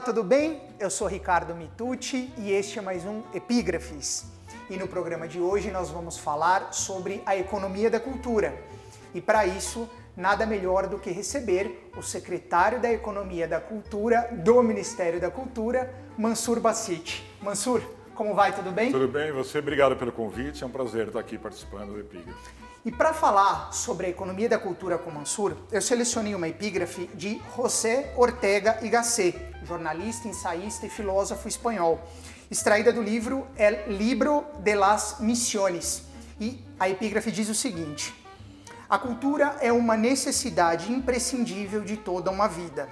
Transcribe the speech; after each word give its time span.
Olá, 0.00 0.06
tudo 0.06 0.24
bem? 0.24 0.62
Eu 0.78 0.88
sou 0.88 1.06
Ricardo 1.06 1.54
Mitucci 1.54 2.32
e 2.38 2.50
este 2.52 2.78
é 2.78 2.82
mais 2.82 3.04
um 3.04 3.20
Epígrafes. 3.34 4.24
E 4.70 4.76
no 4.78 4.88
programa 4.88 5.28
de 5.28 5.38
hoje 5.38 5.70
nós 5.70 5.90
vamos 5.90 6.16
falar 6.16 6.72
sobre 6.72 7.22
a 7.26 7.36
economia 7.36 7.90
da 7.90 8.00
cultura. 8.00 8.54
E 9.12 9.20
para 9.20 9.44
isso, 9.44 9.86
nada 10.16 10.46
melhor 10.46 10.86
do 10.86 10.98
que 10.98 11.10
receber 11.10 11.90
o 11.98 12.02
secretário 12.02 12.80
da 12.80 12.90
Economia 12.90 13.46
da 13.46 13.60
Cultura 13.60 14.30
do 14.32 14.62
Ministério 14.62 15.20
da 15.20 15.30
Cultura, 15.30 15.94
Mansur 16.16 16.60
Bassit. 16.60 17.22
Mansur, 17.42 17.82
como 18.14 18.34
vai? 18.34 18.54
Tudo 18.54 18.72
bem? 18.72 18.90
Tudo 18.90 19.06
bem, 19.06 19.30
você 19.32 19.58
obrigado 19.58 19.96
pelo 19.96 20.12
convite. 20.12 20.64
É 20.64 20.66
um 20.66 20.70
prazer 20.70 21.08
estar 21.08 21.20
aqui 21.20 21.36
participando 21.36 21.92
do 21.92 22.00
Epígrafe. 22.00 22.59
E 22.82 22.90
para 22.90 23.12
falar 23.12 23.74
sobre 23.74 24.06
a 24.06 24.08
economia 24.08 24.48
da 24.48 24.58
cultura 24.58 24.96
com 24.96 25.10
Mansur, 25.10 25.54
eu 25.70 25.82
selecionei 25.82 26.34
uma 26.34 26.48
epígrafe 26.48 27.10
de 27.12 27.38
José 27.54 28.14
Ortega 28.16 28.78
y 28.80 28.88
Gasset, 28.88 29.38
jornalista, 29.64 30.26
ensaísta 30.26 30.86
e 30.86 30.88
filósofo 30.88 31.46
espanhol, 31.46 32.00
extraída 32.50 32.90
do 32.90 33.02
livro 33.02 33.46
El 33.58 33.98
Libro 33.98 34.46
de 34.60 34.74
las 34.74 35.20
Misiones. 35.20 36.04
E 36.40 36.64
a 36.78 36.88
epígrafe 36.88 37.30
diz 37.30 37.50
o 37.50 37.54
seguinte: 37.54 38.14
A 38.88 38.98
cultura 38.98 39.58
é 39.60 39.70
uma 39.70 39.94
necessidade 39.94 40.90
imprescindível 40.90 41.82
de 41.82 41.98
toda 41.98 42.30
uma 42.30 42.48
vida. 42.48 42.88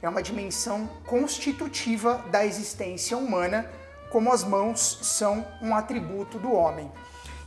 É 0.00 0.08
uma 0.08 0.22
dimensão 0.22 0.88
constitutiva 1.04 2.24
da 2.30 2.46
existência 2.46 3.18
humana, 3.18 3.68
como 4.08 4.32
as 4.32 4.44
mãos 4.44 5.00
são 5.02 5.44
um 5.60 5.74
atributo 5.74 6.38
do 6.38 6.52
homem. 6.52 6.88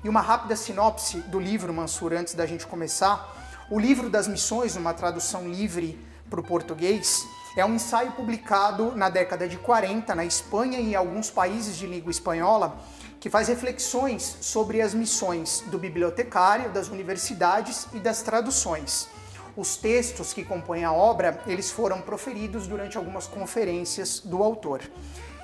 E 0.05 0.07
uma 0.07 0.21
rápida 0.21 0.55
sinopse 0.55 1.17
do 1.21 1.39
livro, 1.39 1.73
Mansur, 1.73 2.13
antes 2.13 2.35
da 2.35 2.45
gente 2.45 2.67
começar. 2.67 3.65
O 3.71 3.79
livro 3.79 4.07
das 4.07 4.27
missões, 4.27 4.75
numa 4.75 4.93
tradução 4.93 5.49
livre 5.49 5.99
para 6.29 6.39
o 6.39 6.43
português, 6.43 7.25
é 7.57 7.65
um 7.65 7.73
ensaio 7.73 8.11
publicado 8.11 8.95
na 8.95 9.09
década 9.09 9.47
de 9.47 9.57
40 9.57 10.13
na 10.13 10.23
Espanha 10.23 10.79
e 10.79 10.91
em 10.91 10.95
alguns 10.95 11.31
países 11.31 11.75
de 11.75 11.87
língua 11.87 12.11
espanhola, 12.11 12.77
que 13.19 13.31
faz 13.31 13.47
reflexões 13.47 14.37
sobre 14.41 14.79
as 14.79 14.93
missões 14.93 15.63
do 15.71 15.79
bibliotecário, 15.79 16.69
das 16.69 16.87
universidades 16.87 17.87
e 17.91 17.99
das 17.99 18.21
traduções. 18.21 19.09
Os 19.57 19.75
textos 19.75 20.33
que 20.33 20.45
compõem 20.45 20.83
a 20.83 20.93
obra, 20.93 21.41
eles 21.47 21.71
foram 21.71 21.99
proferidos 21.99 22.67
durante 22.67 22.95
algumas 22.95 23.25
conferências 23.25 24.19
do 24.19 24.43
autor. 24.43 24.81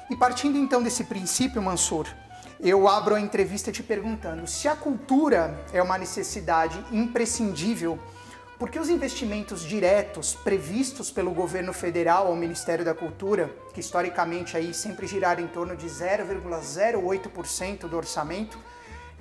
E 0.08 0.16
partindo 0.16 0.56
então 0.56 0.84
desse 0.84 1.06
princípio, 1.06 1.64
Mansur, 1.64 2.06
eu 2.64 2.88
abro 2.88 3.16
a 3.16 3.20
entrevista 3.20 3.72
te 3.72 3.82
perguntando 3.82 4.46
se 4.46 4.68
a 4.68 4.76
cultura 4.76 5.60
é 5.74 5.82
uma 5.82 5.98
necessidade 5.98 6.80
imprescindível, 6.92 7.98
por 8.60 8.70
que 8.70 8.80
os 8.80 8.90
investimentos 8.90 9.64
diretos 9.64 10.36
previstos 10.36 11.10
pelo 11.10 11.32
governo 11.32 11.74
federal 11.74 12.28
ao 12.28 12.36
Ministério 12.36 12.86
da 12.86 12.94
Cultura, 12.94 13.52
que 13.74 13.80
historicamente 13.80 14.56
aí 14.56 14.76
sempre 14.76 15.08
giraram 15.08 15.44
em 15.44 15.48
torno 15.48 15.76
de 15.76 15.88
0,08% 15.88 17.88
do 17.88 17.98
orçamento, 17.98 18.60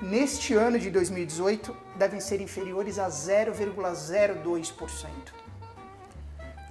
neste 0.03 0.53
ano 0.53 0.79
de 0.79 0.91
2018 0.91 1.75
devem 1.97 2.21
ser 2.21 2.43
inferiores 2.43 2.99
a 2.99 3.09
0,02%? 3.09 5.07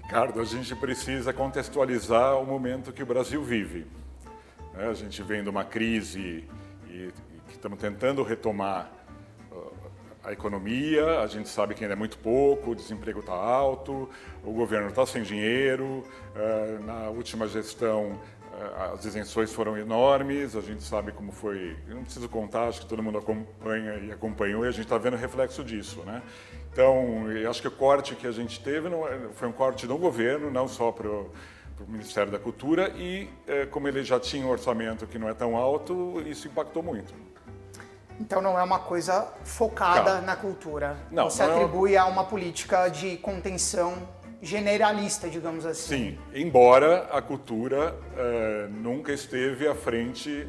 Ricardo, 0.03 0.39
a 0.39 0.45
gente 0.45 0.75
precisa 0.75 1.33
contextualizar 1.33 2.39
o 2.39 2.45
momento 2.45 2.93
que 2.93 3.01
o 3.01 3.07
Brasil 3.07 3.43
vive. 3.43 3.87
Né? 4.73 4.87
A 4.87 4.93
gente 4.93 5.21
vem 5.23 5.43
de 5.43 5.49
uma 5.49 5.65
crise 5.65 6.47
e, 6.89 7.13
que 7.47 7.53
estamos 7.53 7.79
tentando 7.79 8.23
retomar 8.23 8.91
uh, 9.51 9.73
a 10.23 10.31
economia, 10.31 11.21
a 11.21 11.27
gente 11.27 11.49
sabe 11.49 11.73
que 11.73 11.83
ainda 11.83 11.93
é 11.93 11.97
muito 11.97 12.17
pouco, 12.17 12.71
o 12.71 12.75
desemprego 12.75 13.19
está 13.19 13.33
alto, 13.33 14.09
o 14.43 14.52
governo 14.52 14.89
está 14.89 15.05
sem 15.05 15.23
dinheiro, 15.23 16.03
uh, 16.36 16.86
na 16.86 17.09
última 17.09 17.47
gestão 17.47 18.11
uh, 18.11 18.93
as 18.93 19.05
isenções 19.05 19.53
foram 19.53 19.77
enormes, 19.77 20.55
a 20.55 20.61
gente 20.61 20.83
sabe 20.83 21.11
como 21.11 21.31
foi, 21.31 21.75
eu 21.87 21.95
não 21.95 22.03
preciso 22.03 22.30
contar, 22.30 22.67
acho 22.67 22.81
que 22.81 22.87
todo 22.87 23.02
mundo 23.02 23.17
acompanha 23.17 23.95
e 23.95 24.11
acompanhou 24.11 24.65
e 24.65 24.67
a 24.67 24.71
gente 24.71 24.83
está 24.83 24.97
vendo 24.97 25.14
o 25.14 25.17
reflexo 25.17 25.64
disso. 25.64 26.02
Né? 26.05 26.21
Então, 26.71 27.31
eu 27.31 27.49
acho 27.49 27.61
que 27.61 27.67
o 27.67 27.71
corte 27.71 28.15
que 28.15 28.27
a 28.27 28.31
gente 28.31 28.61
teve 28.61 28.87
é, 28.87 29.30
foi 29.33 29.47
um 29.47 29.52
corte 29.52 29.87
do 29.87 29.97
governo, 29.97 30.52
não 30.52 30.67
só 30.67 30.91
para 30.91 31.09
para 31.79 31.85
o 31.87 31.91
Ministério 31.91 32.31
da 32.31 32.39
Cultura 32.39 32.89
e, 32.97 33.29
é, 33.47 33.65
como 33.65 33.87
ele 33.87 34.03
já 34.03 34.19
tinha 34.19 34.45
um 34.45 34.49
orçamento 34.49 35.07
que 35.07 35.17
não 35.17 35.29
é 35.29 35.33
tão 35.33 35.55
alto, 35.55 36.21
isso 36.25 36.47
impactou 36.47 36.83
muito. 36.83 37.13
Então 38.19 38.41
não 38.41 38.59
é 38.59 38.63
uma 38.63 38.79
coisa 38.79 39.31
focada 39.43 40.11
Calma. 40.11 40.21
na 40.21 40.35
cultura. 40.35 40.97
Não, 41.09 41.29
Você 41.29 41.45
não 41.45 41.55
atribui 41.55 41.95
é... 41.95 41.97
a 41.97 42.05
uma 42.05 42.25
política 42.25 42.89
de 42.89 43.15
contenção 43.17 43.95
generalista, 44.41 45.29
digamos 45.29 45.65
assim. 45.65 46.11
Sim, 46.11 46.19
embora 46.33 47.07
a 47.11 47.21
cultura 47.21 47.95
é, 48.17 48.67
nunca 48.69 49.13
esteve 49.13 49.67
à 49.67 49.75
frente 49.75 50.47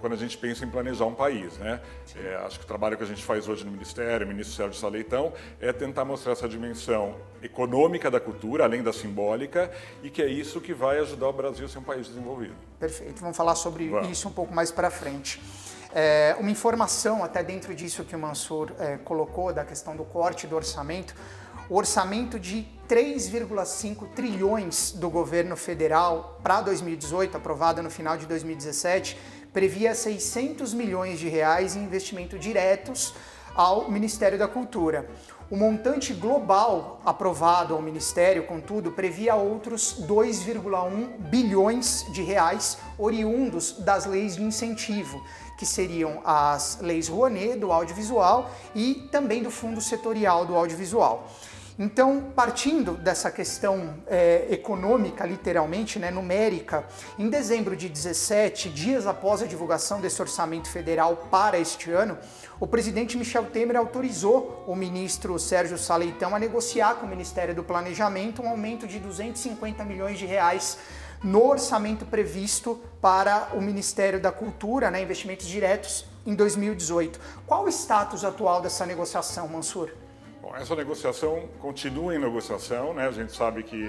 quando 0.00 0.14
a 0.14 0.16
gente 0.16 0.36
pensa 0.36 0.64
em 0.64 0.68
planejar 0.68 1.04
um 1.04 1.14
país. 1.14 1.56
Né? 1.58 1.80
É, 2.16 2.36
acho 2.44 2.58
que 2.58 2.64
o 2.64 2.68
trabalho 2.68 2.96
que 2.96 3.02
a 3.02 3.06
gente 3.06 3.24
faz 3.24 3.48
hoje 3.48 3.64
no 3.64 3.70
Ministério, 3.70 4.26
ministro 4.26 4.56
Sérgio 4.56 4.80
Saleitão, 4.80 5.32
é 5.60 5.72
tentar 5.72 6.04
mostrar 6.04 6.32
essa 6.32 6.48
dimensão 6.48 7.16
econômica 7.42 8.10
da 8.10 8.18
cultura, 8.18 8.64
além 8.64 8.82
da 8.82 8.92
simbólica, 8.92 9.70
e 10.02 10.10
que 10.10 10.22
é 10.22 10.26
isso 10.26 10.60
que 10.60 10.74
vai 10.74 10.98
ajudar 10.98 11.28
o 11.28 11.32
Brasil 11.32 11.66
a 11.66 11.68
ser 11.68 11.78
um 11.78 11.84
país 11.84 12.08
desenvolvido. 12.08 12.54
Perfeito, 12.78 13.20
vamos 13.20 13.36
falar 13.36 13.54
sobre 13.54 13.88
vamos. 13.88 14.08
isso 14.08 14.28
um 14.28 14.32
pouco 14.32 14.54
mais 14.54 14.70
para 14.70 14.90
frente. 14.90 15.40
É, 15.92 16.36
uma 16.38 16.50
informação, 16.50 17.24
até 17.24 17.42
dentro 17.42 17.74
disso 17.74 18.04
que 18.04 18.14
o 18.14 18.18
Mansur 18.18 18.70
é, 18.78 18.96
colocou, 18.98 19.52
da 19.52 19.64
questão 19.64 19.96
do 19.96 20.04
corte 20.04 20.46
do 20.46 20.54
orçamento, 20.54 21.14
o 21.68 21.76
orçamento 21.76 22.38
de 22.38 22.66
3,5 22.88 24.08
trilhões 24.14 24.92
do 24.92 25.08
governo 25.08 25.56
federal 25.56 26.40
para 26.42 26.60
2018, 26.60 27.36
aprovado 27.36 27.80
no 27.82 27.90
final 27.90 28.16
de 28.16 28.26
2017, 28.26 29.16
previa 29.52 29.94
600 29.94 30.72
milhões 30.74 31.18
de 31.18 31.28
reais 31.28 31.74
em 31.74 31.84
investimento 31.84 32.38
diretos 32.38 33.14
ao 33.54 33.90
Ministério 33.90 34.38
da 34.38 34.46
Cultura. 34.46 35.08
O 35.50 35.56
montante 35.56 36.14
global 36.14 37.00
aprovado 37.04 37.74
ao 37.74 37.82
Ministério, 37.82 38.46
contudo, 38.46 38.92
previa 38.92 39.34
outros 39.34 39.96
2,1 40.06 41.18
bilhões 41.28 42.06
de 42.12 42.22
reais 42.22 42.78
oriundos 42.96 43.72
das 43.72 44.06
leis 44.06 44.36
de 44.36 44.44
incentivo, 44.44 45.20
que 45.58 45.66
seriam 45.66 46.22
as 46.24 46.78
leis 46.80 47.08
Rouanet 47.08 47.58
do 47.58 47.72
audiovisual 47.72 48.48
e 48.76 49.08
também 49.10 49.42
do 49.42 49.50
Fundo 49.50 49.80
Setorial 49.80 50.46
do 50.46 50.54
Audiovisual. 50.54 51.28
Então, 51.82 52.30
partindo 52.36 52.92
dessa 52.92 53.30
questão 53.30 53.94
é, 54.06 54.48
econômica, 54.50 55.24
literalmente, 55.24 55.98
né, 55.98 56.10
numérica, 56.10 56.84
em 57.18 57.30
dezembro 57.30 57.74
de 57.74 57.88
17, 57.88 58.68
dias 58.68 59.06
após 59.06 59.40
a 59.40 59.46
divulgação 59.46 59.98
desse 59.98 60.20
orçamento 60.20 60.68
federal 60.68 61.16
para 61.30 61.58
este 61.58 61.90
ano, 61.90 62.18
o 62.60 62.66
presidente 62.66 63.16
Michel 63.16 63.46
Temer 63.46 63.78
autorizou 63.78 64.62
o 64.66 64.76
ministro 64.76 65.38
Sérgio 65.38 65.78
Saleitão 65.78 66.36
a 66.36 66.38
negociar 66.38 66.96
com 66.96 67.06
o 67.06 67.08
Ministério 67.08 67.54
do 67.54 67.64
Planejamento 67.64 68.42
um 68.42 68.50
aumento 68.50 68.86
de 68.86 68.98
250 68.98 69.82
milhões 69.82 70.18
de 70.18 70.26
reais 70.26 70.76
no 71.24 71.48
orçamento 71.48 72.04
previsto 72.04 72.78
para 73.00 73.52
o 73.54 73.62
Ministério 73.62 74.20
da 74.20 74.30
Cultura, 74.30 74.90
né, 74.90 75.00
investimentos 75.00 75.46
diretos, 75.46 76.04
em 76.26 76.34
2018. 76.34 77.18
Qual 77.46 77.64
o 77.64 77.68
status 77.70 78.22
atual 78.22 78.60
dessa 78.60 78.84
negociação, 78.84 79.48
Mansur? 79.48 79.90
Bom, 80.50 80.56
essa 80.56 80.74
negociação 80.74 81.48
continua 81.60 82.12
em 82.12 82.18
negociação, 82.18 82.92
né? 82.92 83.06
A 83.06 83.12
gente 83.12 83.32
sabe 83.32 83.62
que 83.62 83.88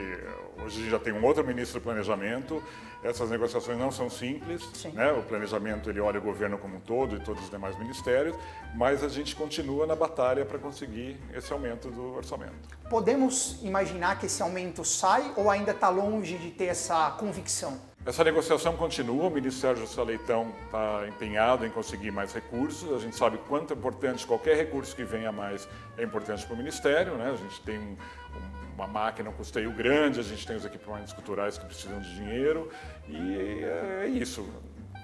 hoje 0.63 0.87
já 0.91 0.99
tem 0.99 1.11
um 1.11 1.25
outro 1.25 1.43
ministro 1.43 1.79
do 1.79 1.83
planejamento. 1.83 2.63
Essas 3.03 3.31
negociações 3.31 3.79
não 3.79 3.89
são 3.89 4.11
simples, 4.11 4.61
né? 4.93 5.11
O 5.11 5.23
planejamento 5.23 5.89
ele 5.89 5.99
olha 5.99 6.19
o 6.19 6.21
governo 6.21 6.59
como 6.59 6.77
um 6.77 6.79
todo 6.79 7.15
e 7.15 7.19
todos 7.19 7.43
os 7.43 7.49
demais 7.49 7.75
ministérios, 7.79 8.37
mas 8.75 9.03
a 9.03 9.09
gente 9.09 9.35
continua 9.35 9.87
na 9.87 9.95
batalha 9.95 10.45
para 10.45 10.59
conseguir 10.59 11.19
esse 11.33 11.51
aumento 11.51 11.89
do 11.89 12.13
orçamento. 12.13 12.53
Podemos 12.91 13.59
imaginar 13.63 14.19
que 14.19 14.27
esse 14.27 14.43
aumento 14.43 14.85
sai 14.85 15.33
ou 15.35 15.49
ainda 15.49 15.71
está 15.71 15.89
longe 15.89 16.37
de 16.37 16.51
ter 16.51 16.65
essa 16.65 17.09
convicção? 17.11 17.90
Essa 18.03 18.23
negociação 18.23 18.75
continua, 18.75 19.27
o 19.27 19.29
ministro 19.29 19.61
Sérgio 19.61 19.85
Saleitão 19.85 20.51
está 20.65 21.07
empenhado 21.07 21.67
em 21.67 21.69
conseguir 21.69 22.09
mais 22.09 22.33
recursos. 22.33 22.91
A 22.91 22.97
gente 22.97 23.15
sabe 23.15 23.37
quanto 23.47 23.75
é 23.75 23.77
importante, 23.77 24.25
qualquer 24.25 24.57
recurso 24.57 24.95
que 24.95 25.03
venha 25.03 25.31
mais 25.31 25.69
é 25.95 26.03
importante 26.03 26.43
para 26.43 26.55
o 26.55 26.57
Ministério. 26.57 27.13
Né? 27.13 27.29
A 27.31 27.35
gente 27.35 27.61
tem 27.61 27.77
um, 27.77 27.95
uma 28.73 28.87
máquina, 28.87 29.29
um 29.29 29.33
custeio 29.33 29.71
grande, 29.71 30.19
a 30.19 30.23
gente 30.23 30.47
tem 30.47 30.55
os 30.55 30.65
equipamentos 30.65 31.13
culturais 31.13 31.59
que 31.59 31.65
precisam 31.65 31.99
de 31.99 32.15
dinheiro 32.15 32.69
e 33.07 33.63
é 33.63 34.07
isso. 34.07 34.49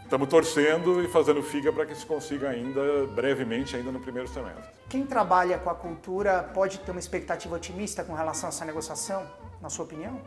Estamos 0.03 0.27
torcendo 0.27 1.03
e 1.03 1.07
fazendo 1.07 1.43
figa 1.43 1.71
para 1.71 1.85
que 1.85 1.93
se 1.93 2.05
consiga 2.05 2.49
ainda 2.49 3.05
brevemente, 3.13 3.75
ainda 3.75 3.91
no 3.91 3.99
primeiro 3.99 4.27
semestre. 4.27 4.71
Quem 4.89 5.05
trabalha 5.05 5.59
com 5.59 5.69
a 5.69 5.75
cultura 5.75 6.41
pode 6.41 6.79
ter 6.79 6.89
uma 6.89 6.99
expectativa 6.99 7.55
otimista 7.55 8.03
com 8.03 8.15
relação 8.15 8.47
a 8.47 8.49
essa 8.49 8.65
negociação, 8.65 9.23
na 9.61 9.69
sua 9.69 9.85
opinião? 9.85 10.19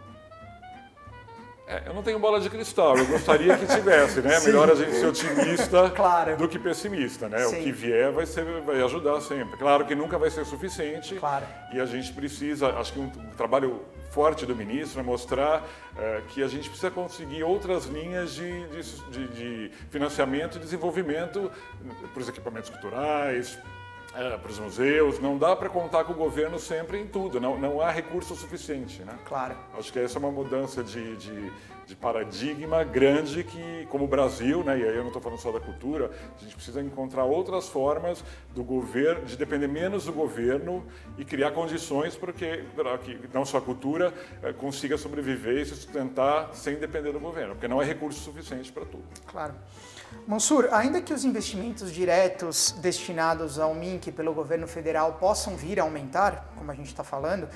É, 1.71 1.85
eu 1.87 1.95
não 1.95 2.03
tenho 2.03 2.19
bola 2.19 2.41
de 2.41 2.51
cristal, 2.51 2.99
eu 2.99 3.07
gostaria 3.07 3.57
que 3.57 3.65
tivesse, 3.65 4.21
né? 4.21 4.41
Melhor 4.41 4.69
a 4.69 4.75
gente 4.75 4.91
ser 4.91 5.07
otimista 5.07 5.89
claro. 5.95 6.37
do 6.37 6.49
que 6.49 6.59
pessimista, 6.59 7.29
né? 7.29 7.39
Sim. 7.45 7.61
O 7.61 7.63
que 7.63 7.71
vier 7.71 8.11
vai, 8.11 8.27
ser, 8.27 8.45
vai 8.63 8.83
ajudar 8.83 9.21
sempre. 9.21 9.57
Claro 9.57 9.87
que 9.87 9.95
nunca 9.95 10.19
vai 10.19 10.31
ser 10.31 10.45
suficiente 10.45 11.15
claro. 11.15 11.47
e 11.73 11.79
a 11.79 11.87
gente 11.87 12.13
precisa, 12.13 12.71
acho 12.71 12.93
que 12.93 12.99
um, 12.99 13.05
um 13.05 13.37
trabalho 13.37 13.83
forte 14.11 14.45
do 14.45 14.57
ministro 14.57 14.99
é 14.99 15.05
mostrar 15.05 15.65
é, 15.97 16.23
que 16.31 16.43
a 16.43 16.49
gente 16.49 16.69
precisa 16.69 16.91
conseguir 16.91 17.45
outras 17.45 17.85
linhas 17.87 18.35
de, 18.35 18.67
de, 19.11 19.29
de 19.29 19.71
financiamento 19.91 20.57
e 20.57 20.59
desenvolvimento 20.59 21.53
para 22.13 22.21
os 22.21 22.29
equipamentos 22.29 22.69
culturais, 22.69 23.57
é, 24.15 24.37
para 24.37 24.51
os 24.51 24.59
museus, 24.59 25.19
não 25.21 25.39
dá 25.39 25.55
para 25.55 25.69
contar 25.69 26.05
com 26.05 26.13
o 26.13 26.17
governo 26.17 26.59
sempre 26.59 26.99
em 27.01 27.07
tudo, 27.07 27.41
não, 27.41 27.59
não 27.59 27.81
há 27.81 27.91
recurso 27.91 28.35
suficiente. 28.35 29.03
Né? 29.03 29.17
Claro. 29.25 29.57
Acho 29.79 29.93
que 29.93 29.99
essa 29.99 30.19
é 30.19 30.21
uma 30.21 30.33
mudança 30.33 30.83
de, 30.83 31.17
de, 31.17 31.53
de 31.91 31.97
paradigma 31.97 32.85
grande 32.85 33.43
que, 33.43 33.85
como 33.91 34.05
o 34.05 34.07
Brasil, 34.07 34.63
né, 34.63 34.79
e 34.79 34.85
aí 34.85 34.95
eu 34.95 35.01
não 35.01 35.09
estou 35.09 35.21
falando 35.21 35.41
só 35.41 35.51
da 35.51 35.59
cultura, 35.59 36.09
a 36.39 36.41
gente 36.41 36.55
precisa 36.55 36.81
encontrar 36.81 37.25
outras 37.25 37.69
formas 37.69 38.23
do 38.55 38.63
governo, 38.63 39.25
de 39.27 39.37
depender 39.37 39.67
menos 39.67 40.05
do 40.05 40.13
governo 40.13 40.87
e 41.19 41.25
criar 41.25 41.51
condições 41.51 42.15
para 42.15 42.33
que, 42.33 42.65
para 42.77 42.97
que 42.99 43.19
não 43.35 43.45
só 43.45 43.59
a 43.59 43.61
cultura 43.61 44.15
é, 44.41 44.53
consiga 44.53 44.97
sobreviver 44.97 45.63
e 45.63 45.67
se 45.67 45.75
sustentar 45.75 46.55
sem 46.55 46.77
depender 46.77 47.11
do 47.11 47.19
governo, 47.19 47.55
porque 47.55 47.67
não 47.67 47.83
é 47.83 47.85
recurso 47.85 48.21
suficiente 48.21 48.71
para 48.71 48.85
tudo. 48.85 49.03
Claro. 49.27 49.55
Mansur, 50.29 50.69
ainda 50.71 51.01
que 51.01 51.13
os 51.13 51.25
investimentos 51.25 51.93
diretos 51.93 52.73
destinados 52.79 53.59
ao 53.59 53.75
MINC 53.75 54.13
pelo 54.13 54.33
governo 54.33 54.69
federal 54.69 55.15
possam 55.15 55.57
vir 55.57 55.81
a 55.81 55.83
aumentar, 55.83 56.53
como 56.57 56.71
a 56.71 56.75
gente 56.75 56.87
está 56.87 57.03
falando, 57.03 57.49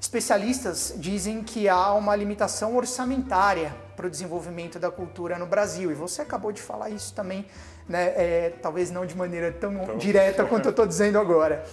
especialistas 0.00 0.94
dizem 0.96 1.42
que 1.42 1.68
há 1.68 1.92
uma 1.92 2.14
limitação 2.14 2.76
orçamentária 2.76 3.74
para 3.96 4.06
o 4.06 4.10
desenvolvimento 4.10 4.78
da 4.78 4.90
cultura 4.90 5.38
no 5.38 5.46
Brasil. 5.46 5.90
E 5.90 5.94
você 5.94 6.22
acabou 6.22 6.52
de 6.52 6.62
falar 6.62 6.90
isso 6.90 7.12
também, 7.14 7.46
né, 7.88 8.12
é, 8.16 8.52
talvez 8.62 8.90
não 8.90 9.04
de 9.04 9.16
maneira 9.16 9.50
tão 9.50 9.72
então... 9.72 9.98
direta 9.98 10.44
quanto 10.44 10.66
eu 10.66 10.70
estou 10.70 10.86
dizendo 10.86 11.18
agora. 11.18 11.64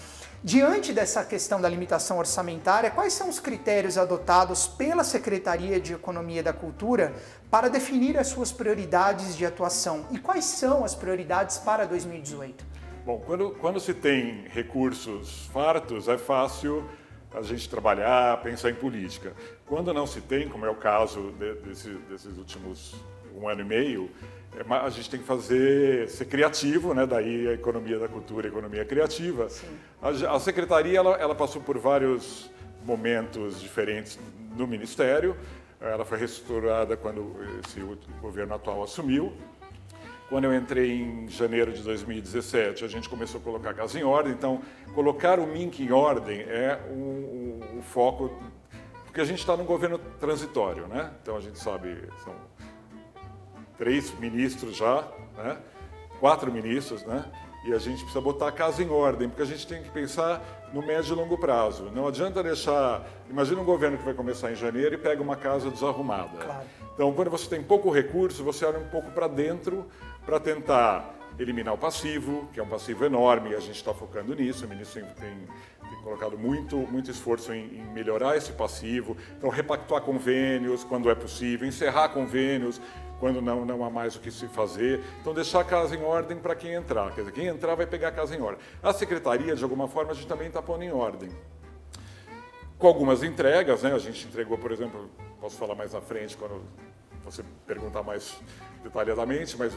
Diante 0.44 0.94
dessa 0.94 1.24
questão 1.24 1.60
da 1.60 1.68
limitação 1.68 2.20
orçamentária, 2.20 2.92
quais 2.92 3.14
são 3.14 3.30
os 3.30 3.40
critérios 3.40 3.98
adotados 3.98 4.68
pela 4.68 5.04
Secretaria 5.04 5.80
de 5.80 5.94
Economia 5.94 6.44
da 6.44 6.54
Cultura 6.54 7.14
para 7.50 7.68
definir 7.68 8.16
as 8.18 8.28
suas 8.28 8.52
prioridades 8.52 9.36
de 9.36 9.44
atuação? 9.44 10.06
E 10.12 10.20
quais 10.20 10.46
são 10.46 10.86
as 10.86 10.94
prioridades 10.94 11.58
para 11.58 11.86
2018? 11.86 12.64
Bom, 13.04 13.22
quando, 13.26 13.52
quando 13.60 13.80
se 13.80 13.94
tem 13.94 14.46
recursos 14.50 15.48
fartos, 15.52 16.08
é 16.08 16.18
fácil 16.18 16.88
a 17.36 17.42
gente 17.42 17.70
trabalhar, 17.70 18.42
pensar 18.42 18.70
em 18.70 18.76
política. 18.76 19.34
Quando 19.66 19.94
não 19.94 20.08
se 20.08 20.22
tem, 20.22 20.48
como 20.48 20.66
é 20.66 20.70
o 20.70 20.76
caso 20.76 21.34
de, 21.38 21.54
desse, 21.56 21.90
desses 22.10 22.38
últimos 22.38 22.96
um 23.36 23.50
ano 23.50 23.62
e 23.62 23.66
meio, 23.66 24.10
é 24.56 24.74
a 24.74 24.90
gente 24.90 25.10
tem 25.10 25.20
que 25.20 25.26
fazer, 25.26 26.08
ser 26.10 26.26
criativo, 26.26 26.94
né? 26.94 27.06
daí 27.06 27.50
a 27.50 27.54
economia 27.54 28.00
da 28.00 28.08
cultura, 28.08 28.48
a 28.48 28.50
economia 28.50 28.86
criativa. 28.86 29.48
A, 30.02 30.10
a, 30.10 30.40
secretaria 30.40 30.98
ela, 30.98 31.16
ela 31.18 31.36
passou 31.36 31.62
por 31.62 31.78
vários 31.78 32.50
momentos 32.86 33.60
diferentes 33.60 34.18
no 34.56 34.66
Ministério. 34.66 35.36
Ela 35.82 36.06
foi 36.06 36.18
reestruturada 36.18 36.96
quando 36.96 37.36
esse 37.66 37.82
governo 38.22 38.56
atual 38.56 38.82
assumiu. 38.84 39.34
Quando 40.30 40.46
eu 40.46 40.56
entrei 40.56 41.02
em 41.02 41.28
janeiro 41.28 41.72
de 41.72 41.84
2017, 41.84 42.84
a 42.84 42.88
gente 42.88 43.08
começou 43.08 43.40
a 43.40 43.44
colocar 43.44 43.70
a 43.70 43.74
casa 43.74 44.00
em 44.00 44.04
ordem. 44.04 44.34
Então, 44.34 44.62
colocar 44.94 45.40
o 45.40 45.46
MINC 45.46 45.82
em 45.82 45.92
ordem 45.92 46.42
é 46.42 46.80
o 46.90 46.94
um, 46.94 47.78
um 47.78 47.82
foco, 47.84 48.32
porque 49.06 49.22
a 49.22 49.26
gente 49.26 49.40
está 49.40 49.56
num 49.56 49.66
governo 49.66 50.00
transitório, 50.20 50.88
né? 50.88 51.12
Então 51.22 51.38
a 51.38 51.42
gente 51.42 51.60
sabe, 51.60 52.10
são 52.24 52.34
três 53.78 54.18
ministros 54.20 54.76
já, 54.76 55.08
né? 55.38 55.58
quatro 56.20 56.52
ministros, 56.52 57.04
né? 57.04 57.24
E 57.66 57.74
a 57.74 57.80
gente 57.80 57.98
precisa 57.98 58.22
botar 58.22 58.48
a 58.50 58.52
casa 58.52 58.84
em 58.84 58.90
ordem, 58.90 59.28
porque 59.28 59.42
a 59.42 59.46
gente 59.46 59.66
tem 59.66 59.82
que 59.82 59.90
pensar 59.90 60.70
no 60.72 60.86
médio 60.86 61.14
e 61.14 61.16
longo 61.16 61.38
prazo. 61.38 61.90
Não 61.94 62.08
adianta 62.08 62.44
deixar. 62.44 63.04
Imagina 63.28 63.60
um 63.60 63.66
governo 63.66 63.98
que 63.98 64.04
vai 64.04 64.14
começar 64.14 64.52
em 64.52 64.56
janeiro 64.56 64.94
e 64.94 64.98
pega 64.98 65.22
uma 65.22 65.36
casa 65.36 65.72
desarrumada. 65.72 66.38
Claro. 66.38 66.66
Então, 66.94 67.12
quando 67.14 67.32
você 67.32 67.50
tem 67.50 67.64
pouco 67.64 67.90
recurso, 67.90 68.44
você 68.44 68.66
olha 68.66 68.80
um 68.80 68.88
pouco 68.88 69.10
para 69.12 69.28
dentro 69.28 69.86
para 70.26 70.40
tentar 70.40 71.16
eliminar 71.38 71.74
o 71.74 71.78
passivo, 71.78 72.48
que 72.54 72.60
é 72.60 72.64
um 72.64 72.68
passivo 72.68 73.06
enorme, 73.06 73.52
e 73.52 73.56
a 73.56 73.60
gente 73.60 73.76
está 73.76 73.94
focando 73.94 74.34
nisso. 74.34 74.66
O 74.66 74.70
ministro 74.70 75.02
tem, 75.20 75.38
tem, 75.88 76.02
colocado 76.04 76.38
muito, 76.38 76.78
muito 76.78 77.12
esforço 77.12 77.54
em, 77.54 77.80
em, 77.80 77.86
melhorar 77.94 78.38
esse 78.38 78.52
passivo. 78.54 79.18
Então, 79.38 79.50
repactuar 79.50 80.02
convênios 80.02 80.84
quando 80.84 81.10
é 81.10 81.16
possível, 81.16 81.68
encerrar 81.68 82.10
convênios 82.10 82.82
quando 83.20 83.42
não, 83.42 83.66
não 83.66 83.84
há 83.84 83.90
mais 83.90 84.16
o 84.16 84.20
que 84.20 84.32
se 84.32 84.48
fazer. 84.48 85.04
Então, 85.22 85.34
deixar 85.34 85.62
a 85.62 85.64
casa 85.64 85.96
em 85.96 86.04
ordem 86.04 86.38
para 86.38 86.56
quem 86.56 86.74
entrar. 86.74 87.12
Quer 87.14 87.22
dizer, 87.22 87.32
quem 87.32 87.48
entrar 87.48 87.76
vai 87.76 87.86
pegar 87.86 88.10
a 88.10 88.12
casa 88.12 88.36
em 88.36 88.42
ordem. 88.42 88.60
A 88.82 88.94
secretaria, 88.94 89.56
de 89.56 89.64
alguma 89.64 89.88
forma, 89.88 90.12
a 90.12 90.14
gente 90.14 90.28
também 90.28 90.48
está 90.48 90.62
pondo 90.62 90.84
em 90.84 90.92
ordem. 90.92 91.30
Com 92.78 92.88
algumas 92.88 93.24
entregas, 93.24 93.84
né? 93.84 93.94
a 93.94 94.00
gente 94.00 94.28
entregou, 94.28 94.58
por 94.58 94.72
exemplo, 94.72 95.10
posso 95.40 95.58
falar 95.58 95.76
mais 95.76 95.96
à 95.96 96.02
frente 96.02 96.36
quando 96.36 96.62
você 97.24 97.44
perguntar 97.66 98.04
mais 98.04 98.38
detalhadamente, 98.84 99.58
mas 99.58 99.74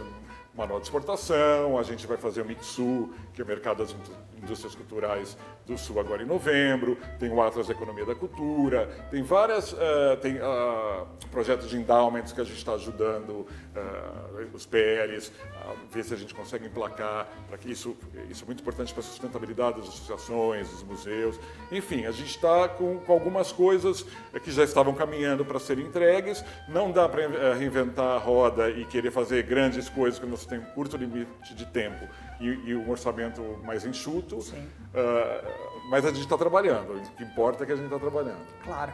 manual 0.58 0.80
de 0.80 0.86
exportação, 0.86 1.78
a 1.78 1.84
gente 1.84 2.04
vai 2.04 2.16
fazer 2.16 2.42
o 2.42 2.44
MITSU, 2.44 3.10
que 3.32 3.40
é 3.40 3.44
o 3.44 3.46
Mercado 3.46 3.78
das 3.78 3.94
Indústrias 4.42 4.74
Culturais 4.74 5.36
do 5.64 5.78
Sul 5.78 6.00
agora 6.00 6.22
em 6.22 6.26
novembro, 6.26 6.98
tem 7.20 7.30
o 7.30 7.40
Atlas 7.40 7.68
da 7.68 7.74
Economia 7.74 8.04
da 8.04 8.14
Cultura, 8.14 8.88
tem 9.10 9.22
várias, 9.22 9.72
uh, 9.72 10.16
tem 10.20 10.36
uh, 10.38 11.06
projetos 11.30 11.68
de 11.68 11.76
endowments 11.76 12.32
que 12.32 12.40
a 12.40 12.44
gente 12.44 12.56
está 12.56 12.72
ajudando 12.72 13.30
uh, 13.30 14.48
os 14.52 14.66
PLs 14.66 15.30
a 15.54 15.74
ver 15.92 16.02
se 16.02 16.14
a 16.14 16.16
gente 16.16 16.34
consegue 16.34 16.66
emplacar, 16.66 17.28
para 17.46 17.56
que 17.56 17.70
isso, 17.70 17.96
isso 18.28 18.42
é 18.42 18.46
muito 18.46 18.60
importante 18.60 18.92
para 18.92 19.00
a 19.00 19.06
sustentabilidade 19.06 19.78
das 19.78 19.88
associações, 19.88 20.68
dos 20.70 20.82
museus, 20.82 21.38
enfim, 21.70 22.06
a 22.06 22.10
gente 22.10 22.30
está 22.30 22.68
com, 22.68 22.98
com, 22.98 23.12
algumas 23.12 23.52
coisas 23.52 24.04
que 24.42 24.50
já 24.50 24.64
estavam 24.64 24.92
caminhando 24.94 25.44
para 25.44 25.60
serem 25.60 25.86
entregues, 25.86 26.44
não 26.66 26.90
dá 26.90 27.08
para 27.08 27.54
reinventar 27.54 28.16
a 28.16 28.18
roda 28.18 28.70
e 28.70 28.84
querer 28.86 29.12
fazer 29.12 29.44
grandes 29.44 29.88
coisas 29.88 30.18
que 30.18 30.26
nós 30.26 30.47
tem 30.48 30.58
um 30.58 30.64
curto 30.64 30.96
limite 30.96 31.54
de 31.54 31.66
tempo 31.66 32.08
e, 32.40 32.46
e 32.46 32.74
um 32.74 32.88
orçamento 32.90 33.42
mais 33.64 33.84
enxuto, 33.84 34.38
uh, 34.38 35.90
mas 35.90 36.04
a 36.04 36.08
gente 36.08 36.22
está 36.22 36.36
trabalhando. 36.36 36.94
O 36.94 37.00
que 37.16 37.22
importa 37.22 37.62
é 37.62 37.66
que 37.66 37.72
a 37.72 37.76
gente 37.76 37.86
está 37.86 37.98
trabalhando. 37.98 38.46
Claro. 38.64 38.92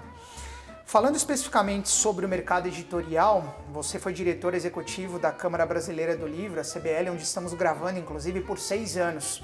Falando 0.85 1.17
especificamente 1.17 1.89
sobre 1.89 2.27
o 2.27 2.29
mercado 2.29 2.69
editorial, 2.69 3.59
você 3.73 3.99
foi 3.99 4.13
diretor 4.13 4.55
executivo 4.55 5.19
da 5.19 5.33
Câmara 5.33 5.65
Brasileira 5.65 6.17
do 6.17 6.27
Livro, 6.27 6.61
a 6.61 6.63
CBL, 6.63 7.11
onde 7.11 7.23
estamos 7.23 7.55
gravando, 7.55 7.99
inclusive, 7.99 8.43
por 8.43 8.59
seis 8.59 8.97
anos. 8.97 9.43